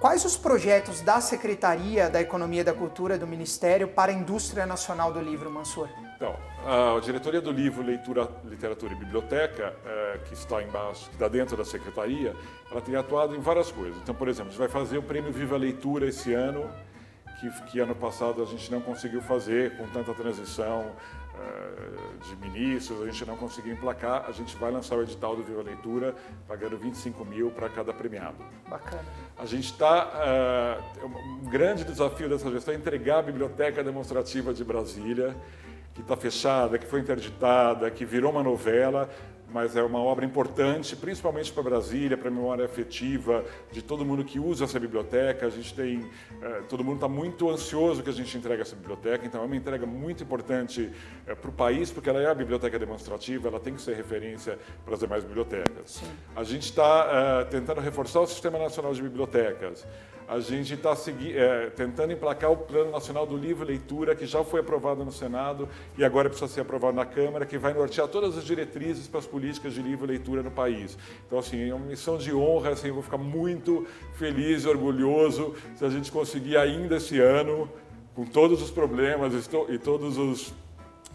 Quais 0.00 0.24
os 0.24 0.36
projetos 0.36 1.00
da 1.00 1.20
Secretaria 1.20 2.10
da 2.10 2.20
Economia 2.20 2.62
e 2.62 2.64
da 2.64 2.74
Cultura 2.74 3.16
do 3.16 3.26
Ministério 3.26 3.88
para 3.88 4.10
a 4.10 4.14
indústria 4.14 4.66
nacional 4.66 5.12
do 5.12 5.20
livro, 5.20 5.50
Mansur? 5.50 5.88
Então, 6.16 6.36
a 6.64 7.00
diretoria 7.00 7.40
do 7.40 7.50
livro 7.50 7.82
Leitura, 7.82 8.28
Literatura 8.44 8.92
e 8.92 8.96
Biblioteca, 8.96 9.74
é, 9.84 10.18
que 10.24 10.34
está 10.34 10.62
embaixo, 10.62 11.08
que 11.08 11.16
está 11.16 11.28
dentro 11.28 11.56
da 11.56 11.64
secretaria, 11.64 12.34
ela 12.70 12.80
tem 12.80 12.94
atuado 12.96 13.34
em 13.34 13.40
várias 13.40 13.70
coisas. 13.70 13.96
Então, 14.02 14.14
por 14.14 14.28
exemplo, 14.28 14.48
a 14.48 14.50
gente 14.52 14.58
vai 14.58 14.68
fazer 14.68 14.98
o 14.98 15.02
prêmio 15.02 15.32
Viva 15.32 15.56
Leitura 15.56 16.06
esse 16.06 16.32
ano, 16.32 16.70
que, 17.40 17.50
que 17.64 17.80
ano 17.80 17.94
passado 17.94 18.42
a 18.42 18.46
gente 18.46 18.70
não 18.70 18.80
conseguiu 18.80 19.20
fazer 19.20 19.76
com 19.76 19.86
tanta 19.88 20.14
transição 20.14 20.92
uh, 21.34 22.18
de 22.24 22.36
ministros, 22.36 23.02
a 23.02 23.06
gente 23.06 23.26
não 23.26 23.36
conseguiu 23.36 23.72
emplacar. 23.72 24.24
A 24.26 24.32
gente 24.32 24.56
vai 24.56 24.70
lançar 24.70 24.96
o 24.96 25.02
edital 25.02 25.34
do 25.36 25.42
Viva 25.42 25.62
Leitura, 25.62 26.14
pagando 26.46 26.78
25 26.78 27.24
mil 27.24 27.50
para 27.50 27.68
cada 27.68 27.92
premiado. 27.92 28.36
Bacana. 28.68 29.04
A 29.36 29.44
gente 29.44 29.64
está. 29.64 30.80
Uh, 31.02 31.06
um 31.06 31.50
grande 31.50 31.84
desafio 31.84 32.28
dessa 32.28 32.50
gestão 32.50 32.72
é 32.72 32.76
entregar 32.76 33.18
a 33.18 33.22
Biblioteca 33.22 33.82
Demonstrativa 33.82 34.54
de 34.54 34.64
Brasília 34.64 35.36
que 35.94 36.00
está 36.00 36.16
fechada, 36.16 36.76
que 36.78 36.86
foi 36.86 37.00
interditada, 37.00 37.90
que 37.90 38.04
virou 38.04 38.32
uma 38.32 38.42
novela, 38.42 39.08
mas 39.54 39.76
é 39.76 39.82
uma 39.84 40.00
obra 40.00 40.24
importante, 40.24 40.96
principalmente 40.96 41.52
para 41.52 41.62
Brasília, 41.62 42.16
para 42.16 42.26
a 42.26 42.30
memória 42.30 42.64
afetiva 42.64 43.44
de 43.70 43.82
todo 43.82 44.04
mundo 44.04 44.24
que 44.24 44.40
usa 44.40 44.64
essa 44.64 44.80
biblioteca. 44.80 45.46
A 45.46 45.50
gente 45.50 45.72
tem, 45.72 46.10
é, 46.42 46.62
todo 46.62 46.82
mundo 46.82 46.96
está 46.96 47.06
muito 47.06 47.48
ansioso 47.48 48.02
que 48.02 48.10
a 48.10 48.12
gente 48.12 48.36
entregue 48.36 48.62
essa 48.62 48.74
biblioteca, 48.74 49.24
então 49.24 49.40
é 49.42 49.44
uma 49.44 49.54
entrega 49.54 49.86
muito 49.86 50.24
importante 50.24 50.90
é, 51.24 51.36
para 51.36 51.48
o 51.48 51.52
país, 51.52 51.92
porque 51.92 52.10
ela 52.10 52.20
é 52.20 52.26
a 52.26 52.34
biblioteca 52.34 52.76
demonstrativa, 52.80 53.46
ela 53.46 53.60
tem 53.60 53.74
que 53.74 53.80
ser 53.80 53.94
referência 53.94 54.58
para 54.84 54.94
as 54.94 55.00
demais 55.00 55.22
bibliotecas. 55.22 55.92
Sim. 55.92 56.10
A 56.34 56.42
gente 56.42 56.64
está 56.64 57.42
é, 57.42 57.44
tentando 57.44 57.80
reforçar 57.80 58.20
o 58.20 58.26
Sistema 58.26 58.58
Nacional 58.58 58.92
de 58.92 59.02
Bibliotecas 59.02 59.86
a 60.26 60.40
gente 60.40 60.74
está 60.74 60.96
é, 61.34 61.70
tentando 61.70 62.12
emplacar 62.12 62.50
o 62.50 62.56
Plano 62.56 62.90
Nacional 62.90 63.26
do 63.26 63.36
Livro 63.36 63.64
e 63.64 63.68
Leitura, 63.68 64.14
que 64.16 64.26
já 64.26 64.42
foi 64.42 64.60
aprovado 64.60 65.04
no 65.04 65.12
Senado 65.12 65.68
e 65.98 66.04
agora 66.04 66.28
precisa 66.28 66.50
ser 66.50 66.62
aprovado 66.62 66.96
na 66.96 67.04
Câmara, 67.04 67.44
que 67.44 67.58
vai 67.58 67.74
nortear 67.74 68.08
todas 68.08 68.36
as 68.38 68.44
diretrizes 68.44 69.06
para 69.06 69.20
as 69.20 69.26
políticas 69.26 69.74
de 69.74 69.82
livro 69.82 70.06
e 70.06 70.08
leitura 70.08 70.42
no 70.42 70.50
país. 70.50 70.96
Então, 71.26 71.38
assim, 71.38 71.68
é 71.68 71.74
uma 71.74 71.86
missão 71.86 72.16
de 72.16 72.34
honra, 72.34 72.70
assim, 72.70 72.88
eu 72.88 72.94
vou 72.94 73.02
ficar 73.02 73.18
muito 73.18 73.86
feliz 74.14 74.64
e 74.64 74.68
orgulhoso 74.68 75.54
se 75.76 75.84
a 75.84 75.90
gente 75.90 76.10
conseguir 76.10 76.56
ainda 76.56 76.96
esse 76.96 77.20
ano, 77.20 77.68
com 78.14 78.24
todos 78.24 78.62
os 78.62 78.70
problemas 78.70 79.48
e 79.68 79.78
todos 79.78 80.16
os 80.16 80.54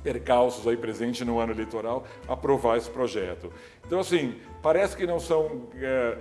percalços 0.03 0.67
aí 0.67 0.77
presente 0.77 1.23
no 1.25 1.39
ano 1.39 1.51
eleitoral, 1.51 2.05
aprovar 2.27 2.77
esse 2.77 2.89
projeto. 2.89 3.51
Então, 3.85 3.99
assim, 3.99 4.35
parece 4.61 4.95
que 4.95 5.05
não 5.05 5.19
são, 5.19 5.67
é, 5.75 6.17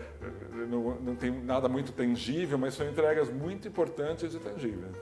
não, 0.68 0.94
não 1.00 1.14
tem 1.14 1.30
nada 1.30 1.68
muito 1.68 1.92
tangível, 1.92 2.58
mas 2.58 2.74
são 2.74 2.88
entregas 2.88 3.30
muito 3.30 3.68
importantes 3.68 4.34
e 4.34 4.38
tangíveis 4.38 4.96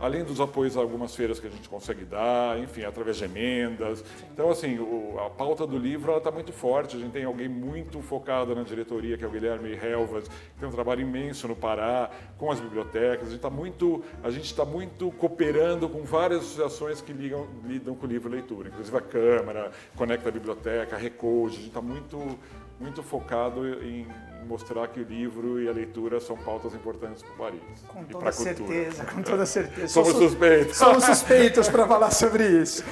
além 0.00 0.24
dos 0.24 0.40
apoios 0.40 0.76
a 0.76 0.80
algumas 0.80 1.14
feiras 1.14 1.38
que 1.38 1.46
a 1.46 1.50
gente 1.50 1.68
consegue 1.68 2.04
dar, 2.04 2.58
enfim, 2.58 2.84
através 2.84 3.18
de 3.18 3.24
emendas. 3.24 4.02
Então, 4.32 4.50
assim, 4.50 4.78
o, 4.78 5.18
a 5.18 5.28
pauta 5.28 5.66
do 5.66 5.78
livro 5.78 6.16
está 6.16 6.30
muito 6.30 6.52
forte. 6.52 6.96
A 6.96 7.00
gente 7.00 7.12
tem 7.12 7.24
alguém 7.24 7.48
muito 7.48 8.00
focado 8.00 8.54
na 8.54 8.62
diretoria, 8.62 9.18
que 9.18 9.24
é 9.24 9.26
o 9.26 9.30
Guilherme 9.30 9.72
Helvas, 9.72 10.26
que 10.28 10.58
tem 10.58 10.68
um 10.68 10.72
trabalho 10.72 11.02
imenso 11.02 11.46
no 11.46 11.54
Pará, 11.54 12.10
com 12.38 12.50
as 12.50 12.58
bibliotecas. 12.58 13.28
A 13.28 13.30
gente 13.30 13.36
está 13.36 13.50
muito, 13.50 14.02
a 14.24 14.30
gente 14.30 14.46
está 14.46 14.64
muito 14.64 15.10
cooperando 15.12 15.88
com 15.88 16.02
várias 16.02 16.40
associações 16.40 17.00
que 17.02 17.12
ligam, 17.12 17.46
lidam 17.64 17.94
com 17.94 18.06
o 18.06 18.08
livro 18.08 18.30
e 18.30 18.32
leitura, 18.32 18.68
inclusive 18.68 18.96
a 18.96 19.00
Câmara, 19.00 19.70
Conecta 19.96 20.28
a 20.30 20.32
Biblioteca, 20.32 20.96
a 20.96 20.98
Recode. 20.98 21.54
A 21.54 21.58
gente 21.58 21.68
está 21.68 21.82
muito, 21.82 22.38
muito 22.80 23.02
focado 23.02 23.66
em 23.84 24.08
mostrar 24.46 24.88
que 24.88 25.00
o 25.00 25.04
livro 25.04 25.62
e 25.62 25.68
a 25.68 25.72
leitura 25.72 26.18
são 26.18 26.36
pautas 26.36 26.74
importantes 26.74 27.22
para 27.22 27.32
o 27.32 27.36
país. 27.36 27.62
Com 27.86 28.04
toda 28.04 28.32
certeza, 28.32 29.04
com 29.04 29.22
toda 29.22 29.46
certeza. 29.46 29.88
Somos 29.92 30.14
suspeitos. 30.14 30.76
Somos 30.76 31.04
suspeitos 31.04 31.68
para 31.68 31.86
falar 31.86 32.10
sobre 32.10 32.48
isso. 32.48 32.82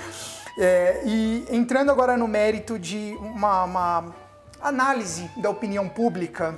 É, 0.58 1.02
e 1.06 1.46
entrando 1.50 1.90
agora 1.90 2.16
no 2.16 2.28
mérito 2.28 2.78
de 2.78 3.16
uma, 3.20 3.64
uma 3.64 4.14
análise 4.60 5.30
da 5.36 5.48
opinião 5.48 5.88
pública, 5.88 6.54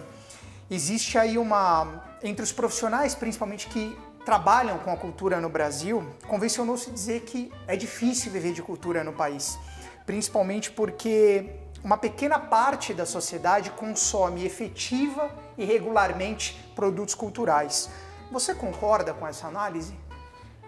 existe 0.71 1.17
aí 1.17 1.39
uma 1.39 2.03
entre 2.23 2.43
os 2.43 2.53
profissionais, 2.53 3.15
principalmente 3.15 3.69
que 3.69 3.97
trabalham 4.25 4.79
com 4.79 4.93
a 4.93 4.97
cultura 4.97 5.41
no 5.41 5.49
Brasil, 5.49 6.07
convencionou-se 6.29 6.91
dizer 6.91 7.23
que 7.23 7.51
é 7.67 7.77
difícil 7.77 8.31
viver 8.31 8.53
de 8.53 8.63
cultura 8.63 9.03
no 9.03 9.13
país, 9.13 9.59
principalmente 10.05 10.71
porque 10.71 11.60
uma 11.83 11.97
pequena 11.97 12.39
parte 12.39 12.93
da 12.93 13.07
sociedade 13.07 13.71
consome 13.71 14.45
efetiva 14.45 15.31
e 15.57 15.65
regularmente 15.65 16.55
produtos 16.75 17.15
culturais. 17.15 17.91
Você 18.31 18.55
concorda 18.55 19.13
com 19.13 19.27
essa 19.27 19.47
análise? 19.47 19.95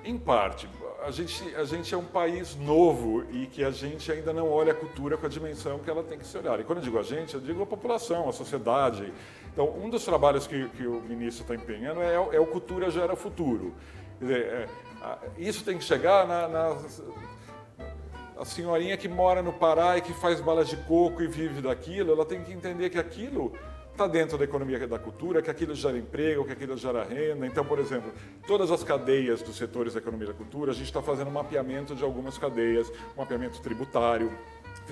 Em 0.05 0.19
parte. 0.19 0.69
A 1.05 1.11
gente, 1.11 1.55
a 1.55 1.65
gente 1.65 1.95
é 1.95 1.97
um 1.97 2.05
país 2.05 2.57
novo 2.57 3.25
e 3.31 3.47
que 3.47 3.65
a 3.65 3.71
gente 3.71 4.11
ainda 4.11 4.33
não 4.33 4.49
olha 4.49 4.73
a 4.73 4.75
cultura 4.75 5.17
com 5.17 5.27
a 5.27 5.29
dimensão 5.29 5.79
que 5.79 5.91
ela 5.91 6.03
tem 6.03 6.19
que 6.19 6.27
se 6.27 6.37
olhar. 6.39 6.59
E 6.61 6.65
quando 6.65 6.79
eu 6.79 6.85
digo 6.85 6.99
a 6.99 7.03
gente, 7.03 7.35
eu 7.35 7.41
digo 7.41 7.63
a 7.63 7.67
população, 7.67 8.29
a 8.29 8.33
sociedade. 8.33 9.13
Então, 9.53 9.69
um 9.69 9.91
dos 9.91 10.05
trabalhos 10.05 10.47
que, 10.47 10.69
que 10.71 10.87
o 10.87 11.01
ministro 11.03 11.43
está 11.43 11.55
empenhando 11.55 12.01
é, 12.01 12.15
é, 12.15 12.41
o 12.41 12.47
Cultura 12.47 12.91
Gera 12.91 13.15
Futuro. 13.15 13.75
Quer 14.19 14.25
dizer, 14.25 14.45
é, 14.47 14.69
isso 15.37 15.65
tem 15.65 15.77
que 15.77 15.85
chegar 15.85 16.27
na, 16.27 16.49
nas, 16.49 17.03
a 18.43 18.45
senhorinha 18.45 18.97
que 18.97 19.09
mora 19.09 19.41
no 19.41 19.53
Pará 19.53 19.97
e 19.97 20.01
que 20.01 20.13
faz 20.13 20.41
balas 20.41 20.69
de 20.69 20.77
coco 20.77 21.23
e 21.23 21.29
vive 21.29 21.61
daquilo, 21.61 22.13
ela 22.13 22.27
tem 22.27 22.43
que 22.43 22.53
entender 22.53 22.91
que 22.91 22.99
aquilo 22.99 23.53
está 23.93 24.09
dentro 24.09 24.37
da 24.37 24.43
economia 24.43 24.85
da 24.89 24.99
cultura, 24.99 25.41
que 25.41 25.49
aquilo 25.49 25.77
gera 25.77 25.97
emprego, 25.97 26.45
que 26.45 26.51
aquilo 26.51 26.77
gera 26.77 27.05
renda. 27.05 27.47
Então, 27.47 27.65
por 27.65 27.79
exemplo, 27.79 28.13
todas 28.45 28.73
as 28.73 28.83
cadeias 28.83 29.43
dos 29.43 29.57
setores 29.57 29.95
da 29.95 30.01
economia 30.01 30.27
da 30.27 30.35
cultura, 30.35 30.73
a 30.73 30.75
gente 30.75 30.87
está 30.87 31.01
fazendo 31.01 31.29
um 31.29 31.33
mapeamento 31.33 31.95
de 31.95 32.03
algumas 32.03 32.37
cadeias, 32.37 32.91
um 33.17 33.21
mapeamento 33.21 33.61
tributário, 33.63 34.33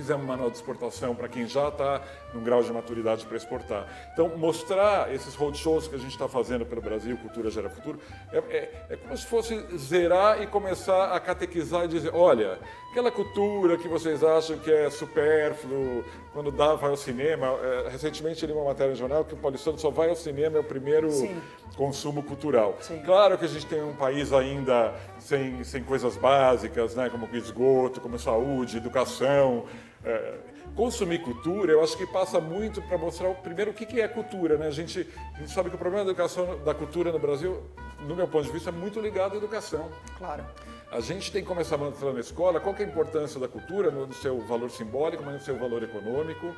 Fizemos 0.00 0.24
manual 0.24 0.48
de 0.48 0.56
exportação 0.56 1.14
para 1.14 1.28
quem 1.28 1.46
já 1.46 1.68
está 1.68 2.02
num 2.32 2.42
grau 2.42 2.62
de 2.62 2.72
maturidade 2.72 3.26
para 3.26 3.36
exportar. 3.36 3.86
Então, 4.14 4.34
mostrar 4.34 5.12
esses 5.14 5.34
roadshows 5.34 5.88
que 5.88 5.94
a 5.94 5.98
gente 5.98 6.12
está 6.12 6.26
fazendo 6.26 6.64
pelo 6.64 6.80
Brasil, 6.80 7.18
Cultura 7.18 7.50
Gera 7.50 7.68
Futuro, 7.68 8.00
é, 8.32 8.38
é, 8.38 8.86
é, 8.88 8.96
como 8.96 9.14
se 9.14 9.26
fosse 9.26 9.62
zerar 9.76 10.40
e 10.40 10.46
começar 10.46 11.12
a 11.12 11.20
catequizar 11.20 11.84
e 11.84 11.88
dizer: 11.88 12.14
olha, 12.14 12.58
aquela 12.90 13.10
cultura 13.10 13.76
que 13.76 13.88
vocês 13.88 14.24
acham 14.24 14.58
que 14.58 14.72
é 14.72 14.88
supérfluo, 14.88 16.02
quando 16.32 16.50
dá, 16.50 16.74
vai 16.74 16.90
ao 16.90 16.96
cinema. 16.96 17.46
É, 17.46 17.88
recentemente, 17.90 18.44
li 18.46 18.52
uma 18.52 18.64
matéria 18.64 18.92
no 18.92 18.96
jornal 18.96 19.24
que 19.24 19.34
o 19.34 19.36
paulistano 19.36 19.78
só 19.78 19.90
vai 19.90 20.08
ao 20.08 20.16
cinema, 20.16 20.58
é 20.58 20.60
o 20.60 20.64
primeiro 20.64 21.10
Sim. 21.10 21.40
consumo 21.76 22.22
cultural. 22.22 22.76
Sim. 22.80 23.00
Claro 23.04 23.36
que 23.36 23.44
a 23.44 23.48
gente 23.48 23.66
tem 23.66 23.82
um 23.82 23.94
país 23.94 24.32
ainda 24.32 24.94
sem, 25.18 25.62
sem 25.64 25.82
coisas 25.82 26.16
básicas, 26.16 26.94
né, 26.94 27.08
como 27.10 27.28
esgoto, 27.34 28.00
como 28.00 28.18
saúde, 28.18 28.76
educação. 28.76 29.64
É, 30.04 30.38
consumir 30.74 31.20
cultura, 31.20 31.72
eu 31.72 31.82
acho 31.82 31.96
que 31.96 32.06
passa 32.06 32.40
muito 32.40 32.80
para 32.82 32.96
mostrar, 32.96 33.28
primeiro, 33.34 33.72
o 33.72 33.74
que 33.74 34.00
é 34.00 34.08
cultura. 34.08 34.56
Né? 34.56 34.68
A, 34.68 34.70
gente, 34.70 35.06
a 35.34 35.38
gente 35.40 35.50
sabe 35.52 35.68
que 35.68 35.76
o 35.76 35.78
problema 35.78 36.04
da 36.04 36.12
educação, 36.12 36.58
da 36.64 36.72
cultura 36.72 37.12
no 37.12 37.18
Brasil, 37.18 37.62
no 38.06 38.14
meu 38.14 38.26
ponto 38.26 38.44
de 38.44 38.52
vista, 38.52 38.70
é 38.70 38.72
muito 38.72 39.00
ligado 39.00 39.34
à 39.34 39.36
educação. 39.36 39.90
Claro. 40.18 40.44
A 40.90 41.00
gente 41.00 41.30
tem 41.30 41.42
que 41.42 41.48
começar 41.48 41.76
a 41.76 41.78
mostrar 41.78 42.12
na 42.12 42.20
escola 42.20 42.58
qual 42.58 42.74
é 42.76 42.82
a 42.82 42.86
importância 42.86 43.38
da 43.38 43.46
cultura 43.46 43.90
no 43.90 44.12
seu 44.12 44.40
valor 44.40 44.70
simbólico, 44.70 45.22
mas 45.24 45.34
no 45.34 45.40
seu 45.40 45.56
valor 45.56 45.82
econômico. 45.82 46.54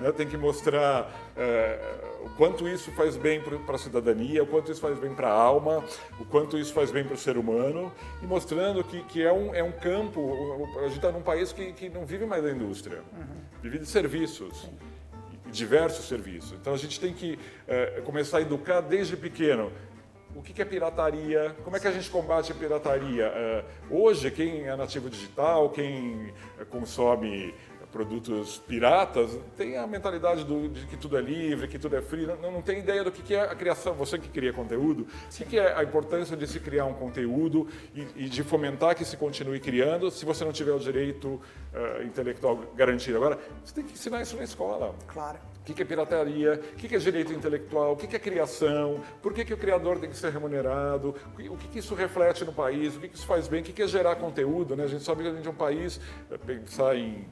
Né? 0.00 0.12
Tem 0.12 0.26
que 0.26 0.36
mostrar 0.36 1.10
é, 1.36 1.78
o 2.24 2.30
quanto 2.30 2.68
isso 2.68 2.90
faz 2.92 3.16
bem 3.16 3.40
para 3.40 3.76
a 3.76 3.78
cidadania, 3.78 4.42
o 4.42 4.46
quanto 4.46 4.70
isso 4.70 4.80
faz 4.80 4.98
bem 4.98 5.14
para 5.14 5.28
a 5.28 5.32
alma, 5.32 5.84
o 6.18 6.24
quanto 6.24 6.58
isso 6.58 6.72
faz 6.72 6.90
bem 6.90 7.04
para 7.04 7.14
o 7.14 7.18
ser 7.18 7.36
humano, 7.36 7.92
e 8.22 8.26
mostrando 8.26 8.82
que, 8.84 9.02
que 9.04 9.22
é, 9.22 9.32
um, 9.32 9.54
é 9.54 9.62
um 9.62 9.72
campo. 9.72 10.68
A 10.78 10.84
gente 10.84 10.96
está 10.96 11.12
num 11.12 11.22
país 11.22 11.52
que, 11.52 11.72
que 11.72 11.88
não 11.88 12.06
vive 12.06 12.26
mais 12.26 12.42
da 12.42 12.50
indústria, 12.50 13.02
uhum. 13.12 13.26
vive 13.62 13.78
de 13.78 13.86
serviços. 13.86 14.68
Diversos 15.50 16.06
serviços. 16.06 16.52
Então 16.60 16.74
a 16.74 16.76
gente 16.76 16.98
tem 16.98 17.14
que 17.14 17.38
é, 17.68 18.02
começar 18.04 18.38
a 18.38 18.40
educar 18.40 18.80
desde 18.80 19.16
pequeno 19.16 19.70
o 20.36 20.42
que 20.42 20.60
é 20.60 20.64
pirataria, 20.64 21.56
como 21.64 21.76
é 21.76 21.80
que 21.80 21.88
a 21.88 21.92
gente 21.92 22.10
combate 22.10 22.52
a 22.52 22.54
pirataria. 22.54 23.24
É, 23.24 23.64
hoje, 23.90 24.30
quem 24.30 24.68
é 24.68 24.76
nativo 24.76 25.08
digital, 25.08 25.70
quem 25.70 26.32
consome 26.68 27.54
produtos 27.96 28.58
piratas 28.58 29.38
tem 29.56 29.78
a 29.78 29.86
mentalidade 29.86 30.44
do, 30.44 30.68
de 30.68 30.84
que 30.84 30.98
tudo 30.98 31.16
é 31.16 31.20
livre, 31.22 31.66
que 31.66 31.78
tudo 31.78 31.96
é 31.96 32.02
free, 32.02 32.26
não, 32.26 32.52
não 32.52 32.60
tem 32.60 32.80
ideia 32.80 33.02
do 33.02 33.10
que, 33.10 33.34
é 33.34 33.40
a 33.40 33.54
criação. 33.54 33.94
Você 33.94 34.18
que 34.18 34.28
cria 34.28 34.52
conteúdo, 34.52 35.06
o 35.06 35.44
que 35.46 35.58
é 35.58 35.74
a 35.74 35.82
importância 35.82 36.36
de 36.36 36.46
se 36.46 36.60
criar 36.60 36.84
um 36.84 36.92
conteúdo 36.92 37.66
e, 37.94 38.24
e, 38.24 38.28
de 38.28 38.42
fomentar 38.42 38.94
que 38.94 39.04
se 39.04 39.16
continue 39.16 39.58
criando 39.58 40.10
se 40.10 40.26
você 40.26 40.44
não 40.44 40.52
tiver 40.52 40.72
o 40.72 40.78
direito 40.78 41.40
uh, 41.72 42.02
intelectual 42.02 42.58
garantido. 42.76 43.16
Agora, 43.16 43.38
você 43.64 43.74
tem 43.74 43.84
que 43.84 43.92
ensinar 43.92 44.20
isso 44.20 44.36
na 44.36 44.44
escola. 44.44 44.94
Claro. 45.06 45.38
O 45.68 45.74
que 45.74 45.82
é 45.82 45.84
pirataria? 45.84 46.60
O 46.72 46.76
que 46.76 46.94
é 46.94 46.98
direito 46.98 47.32
intelectual? 47.32 47.92
O 47.92 47.96
que 47.96 48.14
é 48.14 48.18
criação? 48.18 49.02
Por 49.20 49.32
que, 49.32 49.44
que 49.44 49.52
o 49.52 49.56
criador 49.56 49.98
tem 49.98 50.08
que 50.08 50.16
ser 50.16 50.30
remunerado? 50.30 51.14
O 51.50 51.56
que, 51.56 51.68
que 51.68 51.78
isso 51.80 51.94
reflete 51.94 52.44
no 52.44 52.52
país? 52.52 52.96
O 52.96 53.00
que, 53.00 53.08
que 53.08 53.16
isso 53.16 53.26
faz 53.26 53.48
bem? 53.48 53.62
O 53.62 53.64
que 53.64 53.82
é 53.82 53.86
gerar 53.88 54.14
conteúdo? 54.16 54.76
Né? 54.76 54.84
A 54.84 54.86
gente 54.86 55.02
sabe 55.02 55.22
que 55.22 55.28
a 55.28 55.32
gente 55.32 55.46
é 55.46 55.50
um 55.50 55.54
país, 55.54 56.00
eh, 56.30 56.38
pensar 56.38 56.96
em 56.96 57.26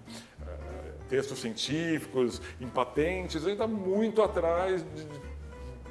textos 1.09 1.39
científicos, 1.39 2.41
em 2.61 2.67
patentes, 2.67 3.37
a 3.37 3.49
gente 3.49 3.53
está 3.53 3.67
muito 3.67 4.23
atrás 4.23 4.83
de 4.83 5.07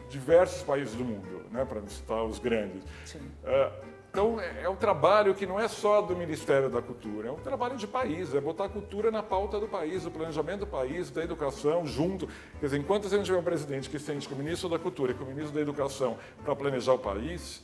diversos 0.09 0.61
países 0.63 0.93
do 0.95 1.03
mundo, 1.03 1.45
né, 1.51 1.65
para 1.65 1.81
citar 1.87 2.23
os 2.23 2.39
grandes. 2.39 2.83
Uh, 2.83 3.92
então, 4.13 4.39
é, 4.39 4.61
é 4.61 4.69
um 4.69 4.75
trabalho 4.75 5.33
que 5.33 5.43
não 5.43 5.59
é 5.59 5.67
só 5.67 5.99
do 5.99 6.15
Ministério 6.15 6.69
da 6.69 6.83
Cultura, 6.83 7.29
é 7.29 7.31
um 7.31 7.39
trabalho 7.39 7.75
de 7.75 7.87
país, 7.87 8.31
é 8.35 8.39
botar 8.39 8.65
a 8.65 8.69
cultura 8.69 9.09
na 9.09 9.23
pauta 9.23 9.59
do 9.59 9.67
país, 9.67 10.05
o 10.05 10.11
planejamento 10.11 10.59
do 10.59 10.67
país, 10.67 11.09
da 11.09 11.23
educação, 11.23 11.83
junto. 11.87 12.27
Quer 12.59 12.67
dizer, 12.67 12.77
enquanto 12.77 13.07
a 13.07 13.09
gente 13.09 13.25
tiver 13.25 13.39
um 13.39 13.43
presidente 13.43 13.89
que 13.89 13.97
sente 13.97 14.29
com 14.29 14.35
o 14.35 14.37
ministro 14.37 14.69
da 14.69 14.77
Cultura 14.77 15.13
e 15.13 15.15
com 15.15 15.23
o 15.23 15.27
ministro 15.27 15.55
da 15.55 15.61
Educação 15.61 16.15
para 16.43 16.55
planejar 16.55 16.93
o 16.93 16.99
país, 16.99 17.63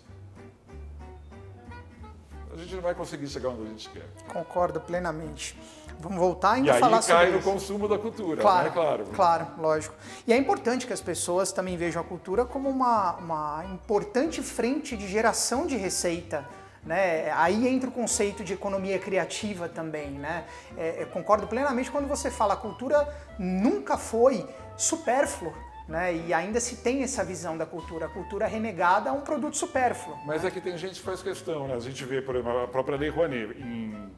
a 2.51 2.57
gente 2.57 2.73
não 2.73 2.81
vai 2.81 2.95
conseguir 2.95 3.27
chegar 3.27 3.49
onde 3.49 3.61
a 3.61 3.65
gente 3.65 3.87
quer. 3.91 4.07
Concordo 4.33 4.81
plenamente. 4.81 5.55
Vamos 5.99 6.17
voltar 6.17 6.53
ainda 6.53 6.71
a 6.71 6.79
falar 6.79 7.01
sobre 7.01 7.21
E 7.21 7.25
aí 7.25 7.31
cai 7.31 7.37
no 7.37 7.43
consumo 7.43 7.87
da 7.87 7.97
cultura, 7.97 8.41
claro, 8.41 8.65
né? 8.65 8.71
Claro. 8.73 9.05
Claro, 9.13 9.47
lógico. 9.57 9.93
E 10.25 10.31
é 10.31 10.37
importante 10.37 10.87
que 10.87 10.93
as 10.93 11.01
pessoas 11.01 11.51
também 11.51 11.75
vejam 11.75 12.01
a 12.01 12.05
cultura 12.05 12.45
como 12.45 12.69
uma, 12.69 13.15
uma 13.17 13.65
importante 13.65 14.41
frente 14.41 14.95
de 14.95 15.07
geração 15.07 15.67
de 15.67 15.75
receita. 15.75 16.47
Né? 16.85 17.29
Aí 17.33 17.67
entra 17.67 17.89
o 17.89 17.91
conceito 17.91 18.45
de 18.45 18.53
economia 18.53 18.97
criativa 18.97 19.67
também. 19.67 20.11
Né? 20.11 20.45
É, 20.77 21.05
concordo 21.11 21.47
plenamente 21.47 21.91
quando 21.91 22.07
você 22.07 22.31
fala 22.31 22.53
a 22.53 22.57
cultura 22.57 23.05
nunca 23.37 23.97
foi 23.97 24.47
supérfluo. 24.77 25.53
Né? 25.85 26.15
E 26.27 26.33
ainda 26.33 26.61
se 26.61 26.77
tem 26.77 27.03
essa 27.03 27.25
visão 27.25 27.57
da 27.57 27.65
cultura. 27.65 28.05
A 28.05 28.09
cultura 28.09 28.47
renegada 28.47 29.09
é 29.09 29.11
um 29.11 29.21
produto 29.21 29.57
supérfluo. 29.57 30.17
Mas 30.25 30.43
né? 30.43 30.47
é 30.47 30.51
que 30.51 30.61
tem 30.61 30.77
gente 30.77 30.93
que 30.93 31.05
faz 31.05 31.21
questão. 31.21 31.67
Né? 31.67 31.73
A 31.73 31.79
gente 31.79 32.05
vê, 32.05 32.21
por 32.21 32.37
exemplo, 32.37 32.63
a 32.63 32.67
própria 32.69 32.97
Lei 32.97 33.09
Rouanet. 33.09 33.51
Em 33.59 34.09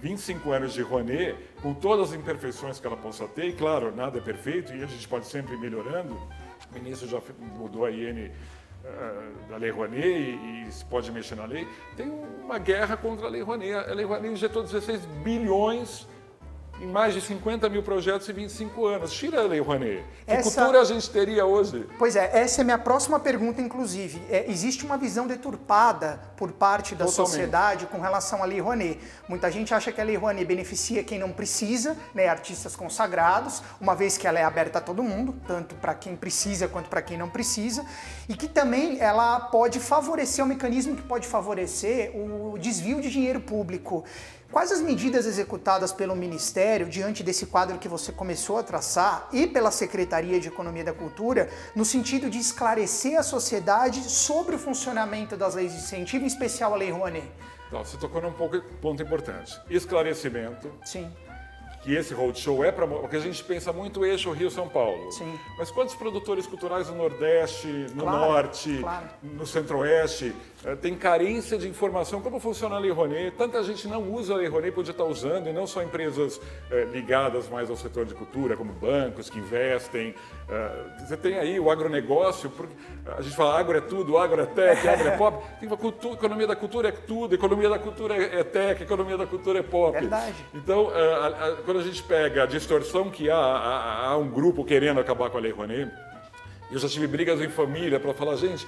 25 0.00 0.50
anos 0.52 0.72
de 0.72 0.82
Rouanet, 0.82 1.36
com 1.62 1.74
todas 1.74 2.10
as 2.10 2.18
imperfeições 2.18 2.78
que 2.78 2.86
ela 2.86 2.96
possa 2.96 3.26
ter, 3.26 3.46
e 3.46 3.52
claro, 3.52 3.94
nada 3.94 4.18
é 4.18 4.20
perfeito 4.20 4.72
e 4.74 4.82
a 4.82 4.86
gente 4.86 5.06
pode 5.08 5.26
sempre 5.26 5.54
ir 5.54 5.58
melhorando. 5.58 6.14
O 6.14 6.74
ministro 6.74 7.08
já 7.08 7.20
mudou 7.56 7.84
a 7.84 7.90
IN 7.90 8.26
uh, 8.26 8.30
eh, 8.84 9.30
da 9.48 9.56
Lei 9.56 9.70
Rouanet 9.70 10.06
e, 10.06 10.64
e, 10.68 10.72
se 10.72 10.84
pode 10.84 11.10
mexer 11.10 11.34
na 11.34 11.46
lei. 11.46 11.66
Tem 11.96 12.08
uma 12.08 12.58
guerra 12.58 12.96
contra 12.96 13.26
a 13.26 13.30
Lei 13.30 13.42
Rouanet. 13.42 13.72
A 13.72 13.94
Lei 13.94 14.04
Rouanet 14.04 14.32
injetou 14.32 14.62
16 14.62 15.04
bilhões 15.24 16.06
em 16.80 16.86
mais 16.86 17.14
de 17.14 17.20
50 17.20 17.68
mil 17.68 17.82
projetos 17.82 18.28
em 18.28 18.32
25 18.32 18.86
anos. 18.86 19.12
Tira 19.12 19.40
a 19.40 19.42
Lei 19.42 19.60
Rouanet. 19.60 20.04
Que 20.26 20.32
essa... 20.32 20.60
cultura 20.60 20.80
a 20.80 20.84
gente 20.84 21.10
teria 21.10 21.44
hoje? 21.44 21.86
Pois 21.98 22.16
é, 22.16 22.30
essa 22.32 22.60
é 22.60 22.62
a 22.62 22.64
minha 22.64 22.78
próxima 22.78 23.18
pergunta, 23.18 23.60
inclusive. 23.60 24.22
É, 24.30 24.50
existe 24.50 24.84
uma 24.84 24.96
visão 24.96 25.26
deturpada 25.26 26.20
por 26.36 26.52
parte 26.52 26.94
da 26.94 27.04
Totalmente. 27.04 27.30
sociedade 27.30 27.86
com 27.86 28.00
relação 28.00 28.42
à 28.42 28.46
Lei 28.46 28.60
Rouanet. 28.60 28.98
Muita 29.28 29.50
gente 29.50 29.74
acha 29.74 29.90
que 29.90 30.00
a 30.00 30.04
Lei 30.04 30.16
Rouanet 30.16 30.44
beneficia 30.44 31.02
quem 31.02 31.18
não 31.18 31.32
precisa, 31.32 31.96
né, 32.14 32.28
artistas 32.28 32.76
consagrados, 32.76 33.62
uma 33.80 33.94
vez 33.94 34.16
que 34.16 34.26
ela 34.26 34.38
é 34.38 34.44
aberta 34.44 34.78
a 34.78 34.80
todo 34.80 35.02
mundo, 35.02 35.34
tanto 35.46 35.74
para 35.74 35.94
quem 35.94 36.14
precisa 36.14 36.68
quanto 36.68 36.88
para 36.88 37.02
quem 37.02 37.18
não 37.18 37.28
precisa, 37.28 37.84
e 38.28 38.34
que 38.34 38.48
também 38.48 39.00
ela 39.00 39.40
pode 39.40 39.80
favorecer, 39.80 40.42
é 40.42 40.44
um 40.44 40.48
mecanismo 40.48 40.94
que 40.94 41.02
pode 41.02 41.26
favorecer 41.26 42.12
o 42.14 42.56
desvio 42.58 43.00
de 43.00 43.10
dinheiro 43.10 43.40
público. 43.40 44.04
Quais 44.50 44.72
as 44.72 44.80
medidas 44.80 45.26
executadas 45.26 45.92
pelo 45.92 46.16
Ministério 46.16 46.88
diante 46.88 47.22
desse 47.22 47.44
quadro 47.44 47.78
que 47.78 47.86
você 47.86 48.10
começou 48.10 48.56
a 48.56 48.62
traçar 48.62 49.28
e 49.30 49.46
pela 49.46 49.70
Secretaria 49.70 50.40
de 50.40 50.48
Economia 50.48 50.82
da 50.82 50.92
Cultura 50.92 51.50
no 51.76 51.84
sentido 51.84 52.30
de 52.30 52.38
esclarecer 52.38 53.18
a 53.18 53.22
sociedade 53.22 54.02
sobre 54.02 54.56
o 54.56 54.58
funcionamento 54.58 55.36
das 55.36 55.54
leis 55.54 55.72
de 55.72 55.78
incentivo, 55.78 56.24
em 56.24 56.28
especial 56.28 56.72
a 56.72 56.76
Lei 56.76 56.90
Rouanet? 56.90 57.30
Então, 57.66 57.84
você 57.84 57.98
tocou 57.98 58.22
num 58.22 58.32
ponto 58.32 59.02
importante. 59.02 59.60
Esclarecimento. 59.68 60.72
Sim 60.82 61.12
que 61.82 61.94
esse 61.94 62.14
roadshow 62.14 62.64
é 62.64 62.72
para. 62.72 62.86
Porque 62.86 63.16
a 63.16 63.20
gente 63.20 63.42
pensa 63.44 63.72
muito 63.72 64.04
eixo 64.04 64.30
Rio-São 64.32 64.68
Paulo. 64.68 65.10
Sim. 65.12 65.38
Mas 65.56 65.70
quantos 65.70 65.94
produtores 65.94 66.46
culturais 66.46 66.88
no 66.88 66.96
Nordeste, 66.96 67.66
no 67.94 68.02
claro, 68.02 68.18
Norte, 68.18 68.78
claro. 68.80 69.08
no 69.22 69.46
Centro-Oeste 69.46 70.34
eh, 70.64 70.76
tem 70.76 70.94
carência 70.94 71.56
de 71.56 71.68
informação? 71.68 72.20
Como 72.20 72.40
funciona 72.40 72.76
a 72.76 72.78
Lei 72.78 72.90
Rouanet? 72.90 73.36
Tanta 73.36 73.62
gente 73.62 73.86
não 73.86 74.12
usa 74.12 74.34
a 74.34 74.36
Lei 74.36 74.48
Rouanet, 74.48 74.74
podia 74.74 74.90
estar 74.90 75.04
usando, 75.04 75.48
e 75.48 75.52
não 75.52 75.66
só 75.66 75.82
empresas 75.82 76.40
eh, 76.70 76.84
ligadas 76.92 77.48
mais 77.48 77.70
ao 77.70 77.76
setor 77.76 78.04
de 78.04 78.14
cultura, 78.14 78.56
como 78.56 78.72
bancos 78.72 79.30
que 79.30 79.38
investem. 79.38 80.14
Eh, 80.50 80.84
você 80.98 81.16
tem 81.16 81.38
aí 81.38 81.60
o 81.60 81.70
agronegócio, 81.70 82.48
porque 82.48 82.72
a 83.06 83.20
gente 83.20 83.36
fala 83.36 83.58
agro 83.58 83.76
é 83.76 83.80
tudo, 83.82 84.16
agro 84.16 84.40
é 84.40 84.46
tech, 84.46 84.88
agro 84.88 85.08
é 85.08 85.16
pop. 85.16 85.44
Tem 85.60 85.68
cultura, 85.68 86.14
economia 86.14 86.46
da 86.46 86.56
cultura 86.56 86.88
é 86.88 86.92
tudo, 86.92 87.34
economia 87.34 87.68
da 87.68 87.78
cultura 87.78 88.16
é, 88.16 88.40
é 88.40 88.44
tech, 88.44 88.82
economia 88.82 89.18
da 89.18 89.26
cultura 89.26 89.58
é 89.58 89.62
pop. 89.62 89.92
Verdade. 89.92 90.34
Então, 90.54 90.88
a, 90.88 91.26
a, 91.26 91.56
quando 91.56 91.80
a 91.80 91.82
gente 91.82 92.02
pega 92.02 92.44
a 92.44 92.46
distorção 92.46 93.10
que 93.10 93.28
há, 93.28 93.36
há, 93.36 94.06
há 94.06 94.16
um 94.16 94.28
grupo 94.28 94.64
querendo 94.64 94.98
acabar 94.98 95.28
com 95.28 95.36
a 95.36 95.40
Lei 95.40 95.52
Rouanet, 95.52 95.92
eu 96.70 96.78
já 96.78 96.88
tive 96.88 97.06
brigas 97.06 97.40
em 97.42 97.48
família 97.48 98.00
para 98.00 98.14
falar, 98.14 98.36
gente, 98.36 98.66